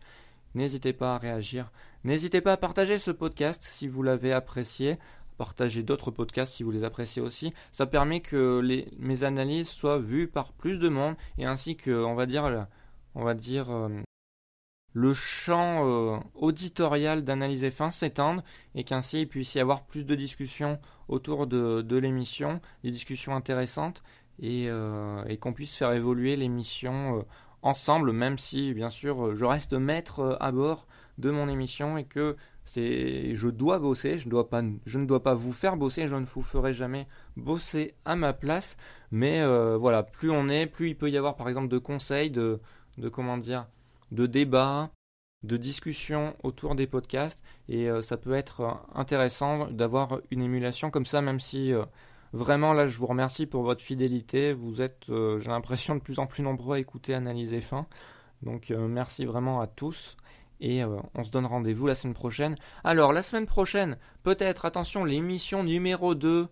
N'hésitez 0.54 0.94
pas 0.94 1.16
à 1.16 1.18
réagir. 1.18 1.72
N'hésitez 2.04 2.40
pas 2.42 2.54
à 2.54 2.58
partager 2.58 2.98
ce 2.98 3.12
podcast 3.12 3.64
si 3.64 3.88
vous 3.88 4.04
l'avez 4.04 4.32
apprécié 4.32 4.98
partager 5.38 5.84
d'autres 5.84 6.12
podcasts 6.12 6.54
si 6.54 6.64
vous 6.64 6.72
les 6.72 6.84
appréciez 6.84 7.22
aussi. 7.22 7.54
Ça 7.72 7.86
permet 7.86 8.22
que 8.22 8.62
mes 8.98 9.24
analyses 9.24 9.70
soient 9.70 10.00
vues 10.00 10.28
par 10.28 10.54
plus 10.54 10.80
de 10.80 10.90
monde 10.90 11.16
et 11.38 11.46
ainsi 11.46 11.76
que, 11.76 11.92
on 11.92 12.16
va 12.16 12.26
dire, 12.26 12.68
on 13.16 13.24
va 13.24 13.34
dire 13.34 13.72
euh, 13.72 13.90
le 14.96 15.14
champ 15.14 15.86
euh, 15.86 16.18
auditorial 16.36 17.26
d'analyse 17.26 17.70
fin 17.70 17.92
s'étende 17.92 18.44
et 18.76 18.86
qu'ainsi 18.86 19.22
il 19.22 19.28
puisse 19.28 19.54
y 19.54 19.60
avoir 19.60 19.84
plus 19.84 20.06
de 20.06 20.16
discussions 20.16 20.80
autour 21.10 21.48
de, 21.48 21.98
l'émission, 21.98 22.62
des 22.84 22.92
discussions 22.92 23.36
intéressantes 23.36 24.04
et, 24.40 24.68
euh, 24.70 25.22
et 25.28 25.38
qu'on 25.38 25.52
puisse 25.52 25.76
faire 25.76 25.92
évoluer 25.92 26.38
l'émission 26.38 27.26
ensemble, 27.62 28.14
même 28.14 28.38
si 28.38 28.74
bien 28.74 28.90
sûr 28.90 29.36
je 29.36 29.44
reste 29.44 29.74
maître 29.74 30.38
à 30.40 30.52
bord 30.54 30.88
de 31.18 31.30
mon 31.30 31.50
émission 31.50 31.98
et 31.98 32.06
que 32.06 32.38
c'est 32.64 33.36
je 33.36 33.50
dois 33.50 33.80
bosser, 33.80 34.18
je, 34.18 34.28
ne 34.28 35.06
dois 35.06 35.24
pas 35.24 35.34
vous 35.34 35.54
faire 35.54 35.76
bosser, 35.76 36.08
je 36.08 36.16
ne 36.16 36.26
vous 36.26 36.42
ferai 36.42 36.74
jamais 36.74 37.08
bosser 37.36 37.96
à 38.06 38.16
ma 38.16 38.34
place. 38.34 38.78
Mais 39.12 39.42
euh, 39.42 39.78
voilà, 39.78 40.04
plus 40.04 40.32
on 40.32 40.48
est, 40.48 40.66
plus 40.66 40.90
il 40.90 40.98
peut 40.98 41.10
y 41.10 41.18
avoir 41.18 41.36
par 41.36 41.50
exemple 41.50 41.68
de 41.68 41.78
conseils, 41.78 42.32
de 42.32 42.60
comment 43.12 43.38
dire, 43.38 43.68
de 44.16 44.26
débats, 44.26 44.92
de 45.44 45.58
discussions 45.58 46.36
autour 46.44 46.76
des 46.76 46.88
podcasts. 46.88 47.44
Et 47.70 47.90
euh, 47.90 48.02
ça 48.02 48.18
peut 48.18 48.34
être 48.34 48.80
intéressant 48.94 49.68
d'avoir 49.68 50.20
une 50.32 50.42
émulation 50.42 50.90
comme 50.90 51.06
ça, 51.06 51.22
même 51.22 51.40
si 51.40 51.74
euh, 51.74 51.86
vraiment 52.34 52.74
là 52.74 52.88
je 52.88 52.98
vous 52.98 53.08
remercie 53.08 53.46
pour 53.46 53.64
votre 53.64 53.84
fidélité. 53.84 54.54
Vous 54.54 54.82
êtes, 54.82 55.06
j'ai 55.08 55.50
l'impression, 55.50 55.96
de 55.96 56.02
plus 56.02 56.20
en 56.20 56.28
plus 56.28 56.44
nombreux 56.44 56.78
à 56.78 56.80
écouter 56.80 57.14
Analyser 57.14 57.62
Fin. 57.62 57.88
Donc 58.42 58.70
merci 58.70 59.26
vraiment 59.26 59.62
à 59.62 59.68
tous. 59.68 60.18
Et 60.60 60.84
euh, 60.84 60.98
on 61.14 61.24
se 61.24 61.32
donne 61.32 61.46
rendez-vous 61.46 61.88
la 61.88 61.96
semaine 61.96 62.14
prochaine. 62.14 62.56
Alors, 62.84 63.14
la 63.14 63.22
semaine 63.22 63.46
prochaine, 63.46 63.98
peut-être, 64.24 64.66
attention, 64.66 65.04
l'émission 65.04 65.64
numéro 65.64 66.16
2 66.16 66.48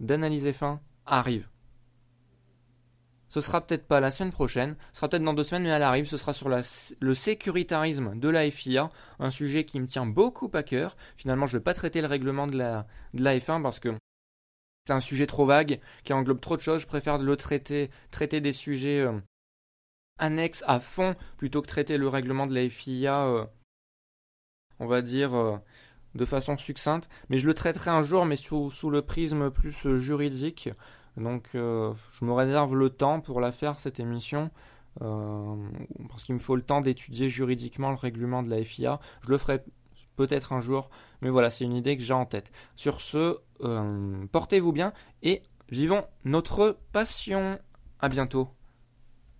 d'Analyse 0.00 0.50
Fin 0.52 0.80
arrive. 1.04 1.48
Ce 3.36 3.42
sera 3.42 3.60
peut-être 3.60 3.86
pas 3.86 4.00
la 4.00 4.10
semaine 4.10 4.32
prochaine, 4.32 4.76
ce 4.94 5.00
sera 5.00 5.10
peut-être 5.10 5.22
dans 5.22 5.34
deux 5.34 5.42
semaines, 5.42 5.64
mais 5.64 5.68
elle 5.68 5.82
arrive. 5.82 6.06
Ce 6.06 6.16
sera 6.16 6.32
sur 6.32 6.48
le 6.48 7.14
sécuritarisme 7.14 8.18
de 8.18 8.30
la 8.30 8.50
FIA, 8.50 8.88
un 9.18 9.30
sujet 9.30 9.66
qui 9.66 9.78
me 9.78 9.86
tient 9.86 10.06
beaucoup 10.06 10.50
à 10.54 10.62
cœur. 10.62 10.96
Finalement, 11.18 11.44
je 11.44 11.54
ne 11.54 11.58
vais 11.58 11.62
pas 11.62 11.74
traiter 11.74 12.00
le 12.00 12.06
règlement 12.06 12.46
de 12.46 12.56
la, 12.56 12.86
de 13.12 13.22
la 13.22 13.36
F1 13.36 13.60
parce 13.60 13.78
que 13.78 13.90
c'est 14.86 14.94
un 14.94 15.00
sujet 15.00 15.26
trop 15.26 15.44
vague, 15.44 15.80
qui 16.02 16.14
englobe 16.14 16.40
trop 16.40 16.56
de 16.56 16.62
choses. 16.62 16.80
Je 16.80 16.86
préfère 16.86 17.18
le 17.18 17.36
traiter, 17.36 17.90
traiter 18.10 18.40
des 18.40 18.54
sujets 18.54 19.00
euh, 19.00 19.20
annexe 20.18 20.64
à 20.66 20.80
fond 20.80 21.14
plutôt 21.36 21.60
que 21.60 21.68
traiter 21.68 21.98
le 21.98 22.08
règlement 22.08 22.46
de 22.46 22.54
la 22.54 22.66
FIA, 22.70 23.50
on 24.78 24.86
va 24.86 25.02
dire, 25.02 25.60
de 26.14 26.24
façon 26.24 26.56
succincte. 26.56 27.10
Mais 27.28 27.36
je 27.36 27.46
le 27.46 27.52
traiterai 27.52 27.90
un 27.90 28.00
jour, 28.00 28.24
mais 28.24 28.36
sous 28.36 28.70
le 28.88 29.02
prisme 29.02 29.50
plus 29.50 29.98
juridique. 29.98 30.70
Donc 31.16 31.50
je 31.54 32.24
me 32.24 32.32
réserve 32.32 32.74
le 32.74 32.90
temps 32.90 33.20
pour 33.20 33.40
la 33.40 33.52
faire, 33.52 33.78
cette 33.78 34.00
émission. 34.00 34.50
parce 34.98 36.24
qu'il 36.24 36.34
me 36.34 36.40
faut 36.40 36.56
le 36.56 36.62
temps 36.62 36.80
d'étudier 36.80 37.28
juridiquement 37.28 37.90
le 37.90 37.96
règlement 37.96 38.42
de 38.42 38.50
la 38.50 38.62
FIA. 38.64 39.00
Je 39.24 39.30
le 39.30 39.38
ferai 39.38 39.62
peut-être 40.16 40.52
un 40.52 40.60
jour, 40.60 40.90
mais 41.20 41.30
voilà, 41.30 41.50
c'est 41.50 41.64
une 41.64 41.74
idée 41.74 41.96
que 41.96 42.02
j'ai 42.02 42.14
en 42.14 42.26
tête. 42.26 42.50
Sur 42.74 43.00
ce, 43.00 43.38
portez-vous 44.32 44.72
bien 44.72 44.92
et 45.22 45.42
vivons 45.70 46.04
notre 46.24 46.78
passion. 46.92 47.58
À 47.98 48.08
bientôt. 48.08 48.50